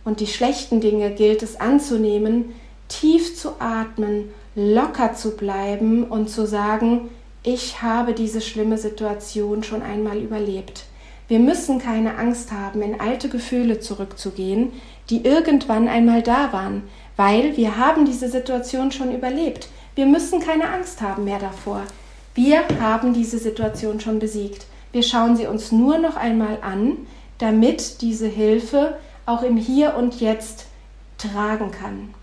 und 0.06 0.20
die 0.20 0.28
schlechten 0.28 0.82
Dinge 0.82 1.12
gilt 1.12 1.44
es 1.44 1.60
anzunehmen, 1.60 2.54
tief 2.88 3.38
zu 3.38 3.60
atmen, 3.60 4.30
locker 4.56 5.14
zu 5.14 5.36
bleiben 5.36 6.04
und 6.04 6.30
zu 6.30 6.46
sagen, 6.46 7.10
ich 7.44 7.82
habe 7.82 8.14
diese 8.14 8.42
schlimme 8.42 8.78
Situation 8.78 9.64
schon 9.64 9.82
einmal 9.82 10.18
überlebt. 10.18 10.86
Wir 11.28 11.40
müssen 11.40 11.80
keine 11.80 12.18
Angst 12.18 12.52
haben, 12.52 12.82
in 12.82 13.00
alte 13.00 13.30
Gefühle 13.30 13.80
zurückzugehen, 13.80 14.72
die 15.10 15.26
irgendwann 15.26 15.88
einmal 15.88 16.22
da 16.22 16.54
waren, 16.54 16.84
weil 17.18 17.58
wir 17.58 17.78
haben 17.78 18.06
diese 18.06 18.30
Situation 18.30 18.92
schon 18.92 19.14
überlebt. 19.14 19.68
Wir 19.96 20.06
müssen 20.06 20.40
keine 20.40 20.70
Angst 20.70 21.02
haben 21.02 21.24
mehr 21.24 21.40
davor. 21.40 21.84
Wir 22.36 22.64
haben 22.80 23.14
diese 23.14 23.38
Situation 23.38 24.00
schon 24.00 24.20
besiegt. 24.20 24.66
Wir 24.92 25.04
schauen 25.04 25.36
sie 25.36 25.48
uns 25.48 25.72
nur 25.72 25.98
noch 25.98 26.16
einmal 26.16 26.60
an, 26.62 26.98
damit 27.38 28.02
diese 28.02 28.28
Hilfe 28.28 28.98
auch 29.26 29.44
im 29.44 29.58
Hier 29.58 29.96
und 29.96 30.20
Jetzt 30.20 30.68
tragen 31.18 31.72
kann. 31.72 32.14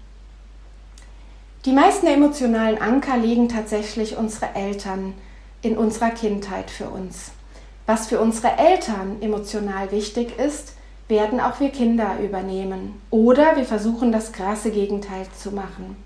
Die 1.65 1.73
meisten 1.73 2.07
emotionalen 2.07 2.81
Anker 2.81 3.17
legen 3.19 3.49
tatsächlich 3.49 4.17
unsere 4.17 4.55
Eltern 4.55 5.15
in 5.63 5.77
unserer 5.77 6.11
Kindheit 6.11 6.71
für 6.71 6.89
uns. 6.89 7.33
Was 7.87 8.07
für 8.07 8.21
unsere 8.21 8.57
Eltern 8.57 9.21
emotional 9.21 9.91
wichtig 9.93 10.39
ist, 10.39 10.75
werden 11.09 11.41
auch 11.41 11.61
wir 11.61 11.71
Kinder 11.71 12.19
übernehmen. 12.23 13.01
Oder 13.11 13.57
wir 13.57 13.65
versuchen 13.65 14.13
das 14.13 14.33
krasse 14.33 14.71
Gegenteil 14.71 15.27
zu 15.37 15.51
machen. 15.51 15.97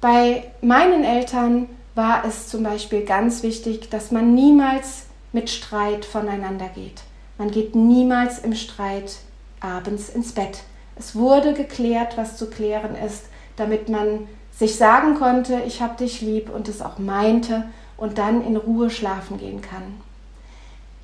Bei 0.00 0.44
meinen 0.62 1.04
Eltern 1.04 1.68
war 1.94 2.24
es 2.24 2.48
zum 2.48 2.62
Beispiel 2.62 3.04
ganz 3.04 3.42
wichtig, 3.42 3.90
dass 3.90 4.10
man 4.10 4.34
niemals 4.34 5.04
mit 5.32 5.50
Streit 5.50 6.04
voneinander 6.04 6.68
geht. 6.74 7.02
Man 7.38 7.50
geht 7.50 7.74
niemals 7.74 8.38
im 8.38 8.54
Streit 8.54 9.16
abends 9.60 10.08
ins 10.08 10.32
Bett. 10.32 10.62
Es 10.96 11.14
wurde 11.14 11.52
geklärt, 11.52 12.16
was 12.16 12.36
zu 12.36 12.48
klären 12.48 12.96
ist, 12.96 13.24
damit 13.56 13.88
man 13.88 14.28
sich 14.52 14.76
sagen 14.76 15.14
konnte, 15.14 15.62
ich 15.66 15.82
habe 15.82 15.96
dich 15.96 16.22
lieb 16.22 16.50
und 16.50 16.68
es 16.68 16.80
auch 16.80 16.98
meinte 16.98 17.64
und 17.96 18.18
dann 18.18 18.44
in 18.44 18.56
Ruhe 18.56 18.90
schlafen 18.90 19.38
gehen 19.38 19.60
kann. 19.60 20.00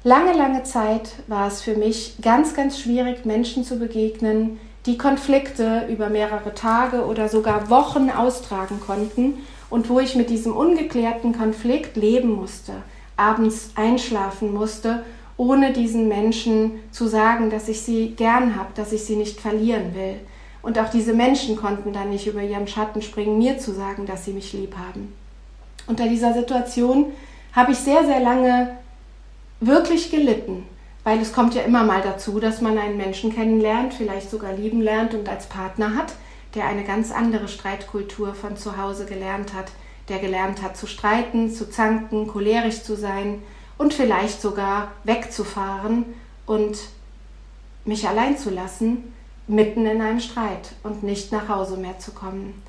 Lange, 0.05 0.33
lange 0.33 0.65
Zeit 0.65 1.11
war 1.29 1.47
es 1.47 1.63
für 1.63 1.77
mich 1.77 2.17
ganz, 2.21 2.55
ganz 2.55 2.81
schwierig, 2.81 3.25
Menschen 3.25 3.65
zu 3.65 3.79
begegnen, 3.79 4.59
die 4.87 4.99
Konflikte 4.99 5.87
über 5.89 6.09
mehrere 6.09 6.55
Tage 6.55 7.07
oder 7.07 7.29
sogar 7.29 7.71
Wochen 7.71 8.11
austragen 8.11 8.81
konnten 8.81 9.35
und 9.71 9.89
wo 9.89 10.01
ich 10.01 10.17
mit 10.17 10.29
diesem 10.29 10.57
ungeklärten 10.57 11.33
Konflikt 11.33 11.97
leben 11.97 12.33
musste, 12.33 12.73
abends 13.17 13.71
einschlafen 13.77 14.53
musste, 14.53 15.05
ohne 15.37 15.73
diesen 15.73 16.09
Menschen 16.09 16.81
zu 16.91 17.07
sagen, 17.07 17.51
dass 17.51 17.69
ich 17.69 17.81
sie 17.81 18.15
gern 18.17 18.57
habe, 18.57 18.71
dass 18.75 18.93
ich 18.93 19.05
sie 19.05 19.17
nicht 19.17 19.41
verlieren 19.41 19.95
will. 19.95 20.17
Und 20.63 20.79
auch 20.79 20.89
diese 20.89 21.13
Menschen 21.13 21.57
konnten 21.57 21.93
dann 21.93 22.11
nicht 22.11 22.27
über 22.27 22.43
ihren 22.43 22.69
Schatten 22.69 23.03
springen, 23.03 23.39
mir 23.39 23.59
zu 23.59 23.73
sagen, 23.73 24.07
dass 24.07 24.25
sie 24.25 24.33
mich 24.33 24.53
lieb 24.53 24.77
haben. 24.77 25.13
Unter 25.87 26.09
dieser 26.09 26.33
Situation 26.33 27.07
habe 27.53 27.73
ich 27.73 27.79
sehr, 27.79 28.05
sehr 28.05 28.21
lange 28.21 28.77
wirklich 29.61 30.11
gelitten, 30.11 30.65
weil 31.05 31.21
es 31.21 31.33
kommt 31.33 31.55
ja 31.55 31.63
immer 31.63 31.83
mal 31.83 32.03
dazu, 32.03 32.39
dass 32.39 32.61
man 32.61 32.79
einen 32.79 32.97
Menschen 32.97 33.35
kennenlernt, 33.35 33.95
vielleicht 33.95 34.31
sogar 34.31 34.53
lieben 34.53 34.81
lernt 34.81 35.15
und 35.15 35.29
als 35.29 35.47
Partner 35.47 35.97
hat, 35.97 36.15
der 36.55 36.67
eine 36.67 36.85
ganz 36.85 37.11
andere 37.11 37.49
Streitkultur 37.49 38.35
von 38.35 38.57
zu 38.57 38.77
Hause 38.77 39.07
gelernt 39.07 39.55
hat, 39.55 39.73
der 40.09 40.19
gelernt 40.19 40.63
hat 40.63 40.77
zu 40.77 40.87
streiten, 40.87 41.53
zu 41.53 41.69
zanken, 41.71 42.29
cholerisch 42.29 42.83
zu 42.83 42.97
sein 42.97 43.43
und 43.79 43.95
vielleicht 43.95 44.41
sogar 44.41 44.93
wegzufahren 45.05 46.05
und 46.47 46.79
mich 47.85 48.09
allein 48.09 48.39
zu 48.39 48.51
lassen, 48.51 49.13
mitten 49.47 49.87
in 49.87 50.01
einem 50.01 50.21
Streit 50.21 50.73
und 50.83 51.03
nicht 51.03 51.33
nach 51.33 51.49
Hause 51.49 51.77
mehr 51.77 51.99
zu 51.99 52.13
kommen. 52.13 52.63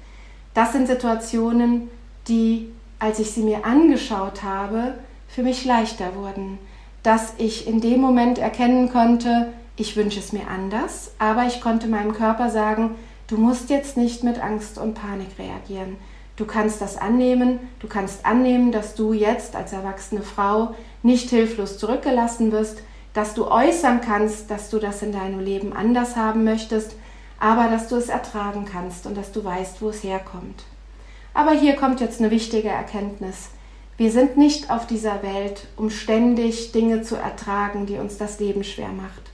Das 0.54 0.72
sind 0.72 0.88
Situationen, 0.88 1.90
die, 2.28 2.72
als 3.00 3.20
ich 3.20 3.32
sie 3.32 3.44
mir 3.44 3.66
angeschaut 3.66 4.44
habe, 4.44 4.96
für 5.28 5.44
mich 5.44 5.66
leichter 5.66 6.16
wurden, 6.16 6.60
dass 7.02 7.34
ich 7.38 7.68
in 7.68 7.82
dem 7.82 8.00
Moment 8.00 8.38
erkennen 8.38 8.92
konnte, 8.92 9.54
ich 9.76 9.96
wünsche 9.96 10.20
es 10.20 10.32
mir 10.32 10.48
anders, 10.48 11.12
aber 11.18 11.48
ich 11.48 11.60
konnte 11.60 11.88
meinem 11.88 12.14
Körper 12.14 12.50
sagen, 12.50 12.96
du 13.28 13.38
musst 13.38 13.70
jetzt 13.70 13.98
nicht 13.98 14.24
mit 14.24 14.40
Angst 14.40 14.78
und 14.78 14.94
Panik 14.94 15.40
reagieren. 15.40 15.98
Du 16.36 16.46
kannst 16.46 16.82
das 16.82 16.98
annehmen, 16.98 17.60
du 17.80 17.88
kannst 17.88 18.26
annehmen, 18.26 18.72
dass 18.72 18.96
du 18.96 19.14
jetzt 19.14 19.56
als 19.56 19.72
erwachsene 19.72 20.24
Frau 20.24 20.74
nicht 21.04 21.30
hilflos 21.30 21.78
zurückgelassen 21.78 22.52
wirst, 22.52 22.82
dass 23.14 23.36
du 23.36 23.46
äußern 23.48 24.02
kannst, 24.02 24.50
dass 24.50 24.70
du 24.70 24.80
das 24.80 25.04
in 25.04 25.12
deinem 25.12 25.40
Leben 25.40 25.74
anders 25.74 26.16
haben 26.16 26.44
möchtest, 26.44 26.96
aber 27.40 27.70
dass 27.70 27.88
du 27.88 27.98
es 27.98 28.10
ertragen 28.10 28.66
kannst 28.66 29.06
und 29.06 29.16
dass 29.16 29.32
du 29.32 29.44
weißt, 29.44 29.82
wo 29.82 29.90
es 29.90 30.04
herkommt. 30.04 30.64
Aber 31.36 31.52
hier 31.52 31.76
kommt 31.76 32.00
jetzt 32.00 32.20
eine 32.20 32.32
wichtige 32.32 32.70
Erkenntnis. 32.70 33.50
Wir 33.98 34.12
sind 34.12 34.38
nicht 34.38 34.72
auf 34.72 34.88
dieser 34.88 35.22
Welt, 35.22 35.68
um 35.78 35.92
ständig 35.92 36.72
Dinge 36.72 37.04
zu 37.04 37.16
ertragen, 37.16 37.86
die 37.86 37.98
uns 37.98 38.18
das 38.18 38.40
Leben 38.40 38.64
schwer 38.64 38.90
macht. 38.90 39.32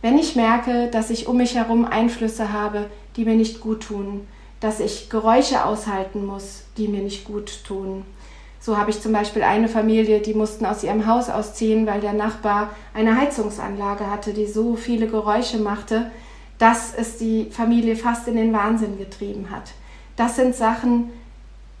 Wenn 0.00 0.18
ich 0.18 0.34
merke, 0.34 0.88
dass 0.88 1.10
ich 1.10 1.28
um 1.28 1.36
mich 1.36 1.54
herum 1.54 1.84
Einflüsse 1.84 2.52
habe, 2.52 2.90
die 3.14 3.24
mir 3.24 3.36
nicht 3.36 3.60
gut 3.60 3.84
tun, 3.84 4.26
dass 4.62 4.78
ich 4.78 5.10
Geräusche 5.10 5.64
aushalten 5.64 6.24
muss, 6.24 6.62
die 6.76 6.88
mir 6.88 7.02
nicht 7.02 7.24
gut 7.24 7.64
tun. 7.66 8.04
So 8.60 8.76
habe 8.76 8.90
ich 8.90 9.00
zum 9.00 9.12
Beispiel 9.12 9.42
eine 9.42 9.68
Familie, 9.68 10.20
die 10.20 10.34
mussten 10.34 10.64
aus 10.64 10.84
ihrem 10.84 11.06
Haus 11.06 11.28
ausziehen, 11.28 11.84
weil 11.84 12.00
der 12.00 12.12
Nachbar 12.12 12.70
eine 12.94 13.20
Heizungsanlage 13.20 14.08
hatte, 14.08 14.32
die 14.32 14.46
so 14.46 14.76
viele 14.76 15.08
Geräusche 15.08 15.58
machte, 15.58 16.12
dass 16.58 16.94
es 16.94 17.16
die 17.16 17.48
Familie 17.50 17.96
fast 17.96 18.28
in 18.28 18.36
den 18.36 18.52
Wahnsinn 18.52 18.98
getrieben 18.98 19.50
hat. 19.50 19.72
Das 20.14 20.36
sind 20.36 20.54
Sachen, 20.54 21.10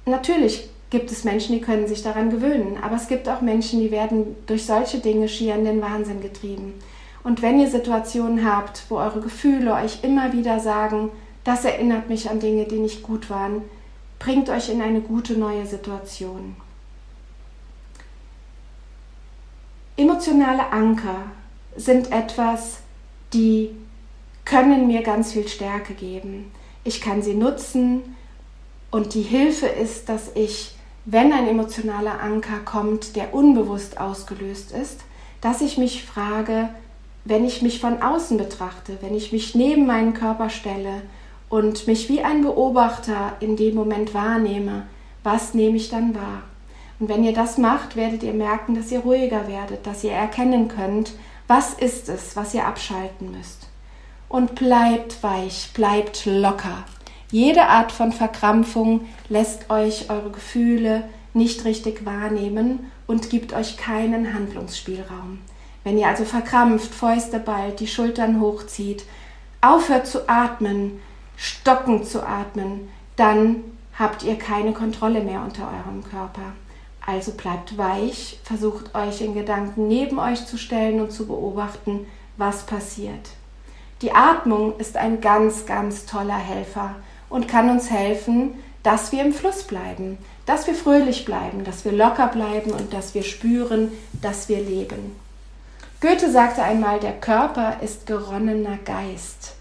natürlich 0.04 0.68
gibt 0.90 1.12
es 1.12 1.22
Menschen, 1.22 1.54
die 1.54 1.60
können 1.60 1.86
sich 1.86 2.02
daran 2.02 2.30
gewöhnen, 2.30 2.78
aber 2.82 2.96
es 2.96 3.06
gibt 3.06 3.28
auch 3.28 3.42
Menschen, 3.42 3.78
die 3.78 3.92
werden 3.92 4.34
durch 4.46 4.66
solche 4.66 4.98
Dinge 4.98 5.28
schier 5.28 5.54
in 5.54 5.64
den 5.64 5.80
Wahnsinn 5.80 6.20
getrieben. 6.20 6.74
Und 7.22 7.42
wenn 7.42 7.60
ihr 7.60 7.68
Situationen 7.68 8.44
habt, 8.44 8.82
wo 8.88 8.96
eure 8.96 9.20
Gefühle 9.20 9.72
euch 9.74 10.02
immer 10.02 10.32
wieder 10.32 10.58
sagen, 10.58 11.10
das 11.44 11.64
erinnert 11.64 12.08
mich 12.08 12.30
an 12.30 12.40
Dinge, 12.40 12.64
die 12.64 12.78
nicht 12.78 13.02
gut 13.02 13.30
waren, 13.30 13.62
bringt 14.18 14.48
euch 14.48 14.68
in 14.68 14.80
eine 14.80 15.00
gute 15.00 15.34
neue 15.34 15.66
Situation. 15.66 16.56
Emotionale 19.96 20.70
Anker 20.70 21.24
sind 21.76 22.12
etwas, 22.12 22.78
die 23.32 23.70
können 24.44 24.86
mir 24.86 25.02
ganz 25.02 25.32
viel 25.32 25.48
Stärke 25.48 25.94
geben. 25.94 26.50
Ich 26.84 27.00
kann 27.00 27.22
sie 27.22 27.34
nutzen 27.34 28.16
und 28.90 29.14
die 29.14 29.22
Hilfe 29.22 29.66
ist, 29.66 30.08
dass 30.08 30.30
ich, 30.34 30.76
wenn 31.04 31.32
ein 31.32 31.48
emotionaler 31.48 32.20
Anker 32.20 32.58
kommt, 32.64 33.16
der 33.16 33.34
unbewusst 33.34 33.98
ausgelöst 34.00 34.72
ist, 34.72 35.00
dass 35.40 35.60
ich 35.60 35.78
mich 35.78 36.04
frage, 36.04 36.68
wenn 37.24 37.44
ich 37.44 37.62
mich 37.62 37.80
von 37.80 38.02
außen 38.02 38.36
betrachte, 38.36 38.98
wenn 39.00 39.14
ich 39.14 39.32
mich 39.32 39.54
neben 39.54 39.86
meinen 39.86 40.14
Körper 40.14 40.50
stelle 40.50 41.02
und 41.52 41.86
mich 41.86 42.08
wie 42.08 42.22
ein 42.22 42.40
Beobachter 42.40 43.34
in 43.40 43.56
dem 43.56 43.74
Moment 43.74 44.14
wahrnehme, 44.14 44.86
was 45.22 45.52
nehme 45.52 45.76
ich 45.76 45.90
dann 45.90 46.14
wahr? 46.14 46.44
Und 46.98 47.10
wenn 47.10 47.24
ihr 47.24 47.34
das 47.34 47.58
macht, 47.58 47.94
werdet 47.94 48.22
ihr 48.22 48.32
merken, 48.32 48.74
dass 48.74 48.90
ihr 48.90 49.00
ruhiger 49.00 49.46
werdet, 49.48 49.86
dass 49.86 50.02
ihr 50.02 50.12
erkennen 50.12 50.68
könnt, 50.68 51.12
was 51.48 51.74
ist 51.74 52.08
es, 52.08 52.36
was 52.36 52.54
ihr 52.54 52.66
abschalten 52.66 53.32
müsst. 53.32 53.68
Und 54.30 54.54
bleibt 54.54 55.22
weich, 55.22 55.72
bleibt 55.74 56.24
locker. 56.24 56.84
Jede 57.30 57.66
Art 57.66 57.92
von 57.92 58.12
Verkrampfung 58.12 59.02
lässt 59.28 59.68
euch 59.68 60.08
eure 60.08 60.30
Gefühle 60.30 61.04
nicht 61.34 61.66
richtig 61.66 62.06
wahrnehmen 62.06 62.90
und 63.06 63.28
gibt 63.28 63.52
euch 63.52 63.76
keinen 63.76 64.32
Handlungsspielraum. 64.32 65.40
Wenn 65.84 65.98
ihr 65.98 66.08
also 66.08 66.24
verkrampft, 66.24 66.94
Fäuste 66.94 67.38
ballt, 67.38 67.80
die 67.80 67.88
Schultern 67.88 68.40
hochzieht, 68.40 69.04
aufhört 69.60 70.06
zu 70.06 70.30
atmen, 70.30 70.98
stockend 71.42 72.06
zu 72.06 72.24
atmen, 72.24 72.88
dann 73.16 73.64
habt 73.98 74.22
ihr 74.22 74.38
keine 74.38 74.72
Kontrolle 74.72 75.22
mehr 75.22 75.42
unter 75.42 75.64
eurem 75.64 76.04
Körper. 76.04 76.52
Also 77.04 77.32
bleibt 77.32 77.76
weich, 77.76 78.38
versucht 78.44 78.94
euch 78.94 79.20
in 79.20 79.34
Gedanken 79.34 79.88
neben 79.88 80.20
euch 80.20 80.46
zu 80.46 80.56
stellen 80.56 81.00
und 81.00 81.10
zu 81.10 81.26
beobachten, 81.26 82.06
was 82.36 82.64
passiert. 82.64 83.30
Die 84.02 84.12
Atmung 84.12 84.78
ist 84.78 84.96
ein 84.96 85.20
ganz, 85.20 85.66
ganz 85.66 86.06
toller 86.06 86.38
Helfer 86.38 86.94
und 87.28 87.48
kann 87.48 87.70
uns 87.70 87.90
helfen, 87.90 88.54
dass 88.84 89.10
wir 89.10 89.24
im 89.24 89.32
Fluss 89.32 89.64
bleiben, 89.64 90.18
dass 90.46 90.68
wir 90.68 90.74
fröhlich 90.76 91.24
bleiben, 91.24 91.64
dass 91.64 91.84
wir 91.84 91.92
locker 91.92 92.28
bleiben 92.28 92.70
und 92.70 92.92
dass 92.92 93.14
wir 93.14 93.24
spüren, 93.24 93.90
dass 94.20 94.48
wir 94.48 94.60
leben. 94.60 95.16
Goethe 96.00 96.30
sagte 96.30 96.62
einmal, 96.62 97.00
der 97.00 97.18
Körper 97.18 97.78
ist 97.82 98.06
geronnener 98.06 98.78
Geist 98.84 99.56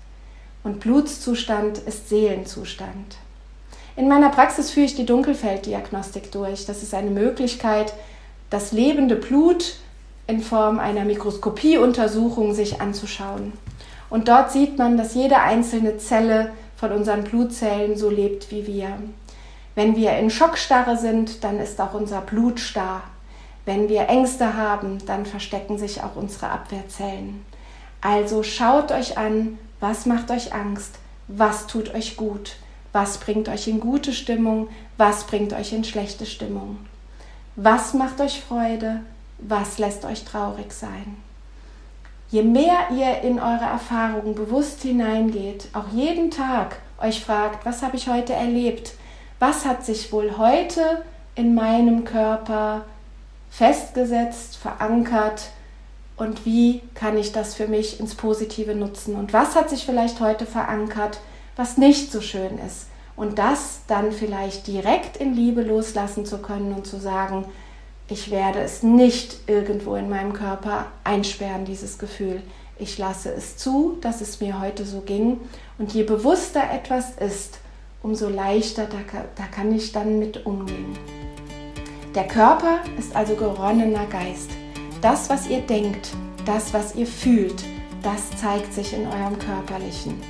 und 0.63 0.80
Blutszustand 0.80 1.80
ist 1.80 2.10
Seelenzustand. 2.10 3.17
In 3.95 4.08
meiner 4.08 4.30
Praxis 4.30 4.71
führe 4.71 4.86
ich 4.86 4.95
die 4.95 5.06
Dunkelfelddiagnostik 5.06 6.32
durch. 6.32 6.65
Das 6.65 6.82
ist 6.82 6.93
eine 6.93 7.10
Möglichkeit, 7.10 7.93
das 8.50 8.71
lebende 8.71 9.15
Blut 9.15 9.76
in 10.28 10.41
Form 10.41 10.80
einer 10.80 11.04
Mikroskopieuntersuchung 11.04 12.54
sich 12.54 12.80
anzuschauen. 12.80 13.54
Und 14.10 14.28
dort 14.28 14.52
sieht 14.52 14.78
man, 14.78 14.97
dass 14.97 15.13
jede 15.13 15.39
einzelne 15.39 15.97
Zelle 15.97 16.52
von 16.78 16.91
unseren 16.91 17.24
Blutzellen 17.24 17.97
so 17.97 18.10
lebt 18.10 18.52
wie 18.52 18.65
wir. 18.67 18.97
Wenn 19.76 19.95
wir 19.95 20.17
in 20.17 20.30
Schockstarre 20.30 20.97
sind, 20.97 21.43
dann 21.43 21.60
ist 21.60 21.80
auch 21.80 21.93
unser 21.93 22.21
Blut 22.21 22.60
starr. 22.60 23.04
Wenn 23.65 23.89
wir 23.89 24.10
Ängste 24.10 24.58
haben, 24.58 24.97
dann 25.06 25.26
verstecken 25.26 25.78
sich 25.78 26.02
auch 26.02 26.15
unsere 26.15 26.50
Abwehrzellen. 26.50 27.45
Also 28.02 28.41
schaut 28.41 28.91
euch 28.91 29.17
an, 29.17 29.60
was 29.81 30.05
macht 30.05 30.31
euch 30.31 30.53
Angst, 30.53 30.99
was 31.27 31.67
tut 31.67 31.93
euch 31.93 32.15
gut, 32.15 32.55
was 32.93 33.17
bringt 33.17 33.49
euch 33.49 33.67
in 33.67 33.81
gute 33.81 34.13
Stimmung, 34.13 34.69
was 34.97 35.25
bringt 35.25 35.51
euch 35.51 35.73
in 35.73 35.83
schlechte 35.83 36.25
Stimmung. 36.25 36.77
Was 37.57 37.93
macht 37.93 38.21
euch 38.21 38.41
Freude, 38.41 39.01
was 39.39 39.77
lässt 39.79 40.05
euch 40.05 40.23
traurig 40.23 40.71
sein. 40.71 41.17
Je 42.29 42.43
mehr 42.43 42.91
ihr 42.91 43.21
in 43.21 43.39
eure 43.39 43.65
Erfahrungen 43.65 44.35
bewusst 44.35 44.83
hineingeht, 44.83 45.67
auch 45.73 45.91
jeden 45.93 46.31
Tag 46.31 46.77
euch 47.01 47.19
fragt, 47.19 47.65
was 47.65 47.81
habe 47.81 47.97
ich 47.97 48.07
heute 48.07 48.33
erlebt, 48.33 48.93
was 49.39 49.65
hat 49.65 49.85
sich 49.85 50.13
wohl 50.13 50.37
heute 50.37 51.03
in 51.35 51.55
meinem 51.55 52.05
Körper 52.05 52.85
festgesetzt, 53.49 54.55
verankert 54.55 55.49
und 56.21 56.45
wie 56.45 56.81
kann 56.93 57.17
ich 57.17 57.31
das 57.31 57.55
für 57.55 57.67
mich 57.67 57.99
ins 57.99 58.13
Positive 58.13 58.75
nutzen 58.75 59.15
und 59.15 59.34
was 59.34 59.55
hat 59.55 59.71
sich 59.71 59.88
vielleicht 59.88 60.19
heute 60.19 60.45
verankert, 60.45 61.19
was 61.55 61.79
nicht 61.79 62.12
so 62.12 62.21
schön 62.21 62.60
ist 62.60 62.86
und 63.15 63.39
das 63.39 63.79
dann 63.88 64.12
vielleicht 64.12 64.67
direkt 64.67 65.17
in 65.17 65.34
Liebe 65.34 65.63
loslassen 65.63 66.27
zu 66.27 66.38
können 66.38 66.73
und 66.73 66.86
zu 66.86 66.99
sagen, 66.99 67.45
ich 68.07 68.29
werde 68.29 68.60
es 68.60 68.84
nicht 68.84 69.38
irgendwo 69.47 69.95
in 69.95 70.12
meinem 70.12 70.34
Körper 70.34 70.86
einsperren, 71.03 71.65
dieses 71.65 71.97
Gefühl. 71.97 72.43
Ich 72.77 72.99
lasse 72.99 73.34
es 73.34 73.57
zu, 73.57 73.97
dass 74.01 74.21
es 74.21 74.41
mir 74.41 74.62
heute 74.62 74.86
so 74.86 75.01
ging. 75.01 75.39
Und 75.79 75.93
je 75.93 76.03
bewusster 76.03 76.62
etwas 76.71 77.15
ist, 77.15 77.57
umso 78.03 78.29
leichter, 78.29 78.86
da, 78.86 78.97
da 79.36 79.43
kann 79.45 79.73
ich 79.73 79.91
dann 79.91 80.19
mit 80.19 80.45
umgehen. 80.45 80.95
Der 82.13 82.27
Körper 82.27 82.79
ist 82.99 83.15
also 83.15 83.36
geronnener 83.36 84.05
Geist. 84.05 84.51
Das, 85.01 85.29
was 85.29 85.47
ihr 85.47 85.61
denkt, 85.61 86.09
das, 86.45 86.73
was 86.73 86.95
ihr 86.95 87.07
fühlt, 87.07 87.63
das 88.03 88.29
zeigt 88.39 88.73
sich 88.73 88.93
in 88.93 89.07
eurem 89.07 89.37
Körperlichen. 89.37 90.21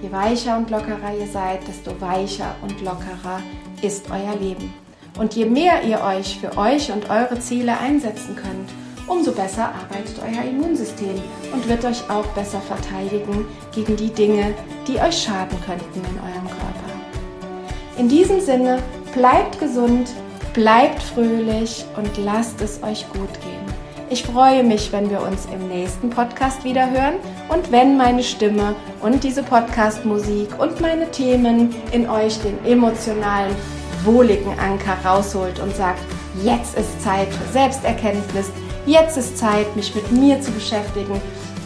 Je 0.00 0.10
weicher 0.10 0.56
und 0.56 0.70
lockerer 0.70 1.14
ihr 1.18 1.26
seid, 1.26 1.66
desto 1.66 2.00
weicher 2.00 2.54
und 2.62 2.80
lockerer 2.80 3.40
ist 3.82 4.10
euer 4.10 4.36
Leben. 4.36 4.72
Und 5.18 5.34
je 5.34 5.44
mehr 5.44 5.82
ihr 5.84 6.00
euch 6.00 6.38
für 6.40 6.56
euch 6.56 6.90
und 6.90 7.10
eure 7.10 7.38
Ziele 7.38 7.78
einsetzen 7.78 8.34
könnt, 8.34 8.70
umso 9.06 9.32
besser 9.32 9.72
arbeitet 9.74 10.16
euer 10.22 10.48
Immunsystem 10.48 11.20
und 11.52 11.68
wird 11.68 11.84
euch 11.84 12.08
auch 12.08 12.26
besser 12.28 12.60
verteidigen 12.60 13.44
gegen 13.72 13.96
die 13.96 14.10
Dinge, 14.10 14.54
die 14.88 14.98
euch 14.98 15.22
schaden 15.22 15.58
könnten 15.66 15.98
in 15.98 16.18
eurem 16.18 16.46
Körper. 16.46 17.98
In 17.98 18.08
diesem 18.08 18.40
Sinne, 18.40 18.82
bleibt 19.14 19.60
gesund, 19.60 20.08
Bleibt 20.54 21.02
fröhlich 21.02 21.86
und 21.96 22.10
lasst 22.18 22.60
es 22.60 22.82
euch 22.82 23.06
gut 23.08 23.32
gehen. 23.40 23.71
Ich 24.12 24.24
freue 24.24 24.62
mich, 24.62 24.92
wenn 24.92 25.08
wir 25.08 25.22
uns 25.22 25.46
im 25.46 25.68
nächsten 25.68 26.10
Podcast 26.10 26.64
wieder 26.64 26.90
hören 26.90 27.14
und 27.48 27.72
wenn 27.72 27.96
meine 27.96 28.22
Stimme 28.22 28.76
und 29.00 29.24
diese 29.24 29.42
Podcast-Musik 29.42 30.50
und 30.58 30.78
meine 30.82 31.10
Themen 31.10 31.74
in 31.92 32.06
euch 32.10 32.38
den 32.42 32.62
emotionalen, 32.66 33.56
wohligen 34.04 34.50
Anker 34.58 34.98
rausholt 35.02 35.58
und 35.60 35.74
sagt, 35.74 36.02
jetzt 36.44 36.76
ist 36.76 37.02
Zeit 37.02 37.28
für 37.28 37.52
Selbsterkenntnis, 37.54 38.50
jetzt 38.84 39.16
ist 39.16 39.38
Zeit, 39.38 39.74
mich 39.76 39.94
mit 39.94 40.12
mir 40.12 40.38
zu 40.42 40.50
beschäftigen 40.50 41.18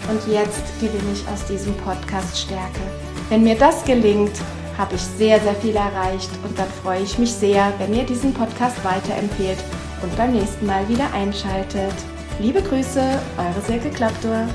und 0.09 0.33
jetzt 0.33 0.63
gewinne 0.79 1.15
ich 1.15 1.27
aus 1.27 1.45
diesem 1.47 1.75
Podcast 1.79 2.39
Stärke. 2.39 2.81
Wenn 3.29 3.43
mir 3.43 3.57
das 3.57 3.85
gelingt, 3.85 4.41
habe 4.79 4.95
ich 4.95 5.03
sehr, 5.03 5.41
sehr 5.41 5.57
viel 5.57 5.75
erreicht 5.75 6.31
und 6.45 6.57
dann 6.57 6.69
freue 6.85 7.03
ich 7.03 7.19
mich 7.19 7.33
sehr, 7.33 7.73
wenn 7.79 7.93
ihr 7.93 8.05
diesen 8.05 8.33
Podcast 8.33 8.77
weiterempfehlt 8.85 9.59
und 10.01 10.17
beim 10.17 10.31
nächsten 10.31 10.65
Mal 10.65 10.89
wieder 10.89 11.13
einschaltet. 11.13 11.95
Liebe 12.39 12.61
Grüße, 12.61 13.01
eure 13.39 13.61
Silke 13.67 13.89
Klaptor. 13.89 14.47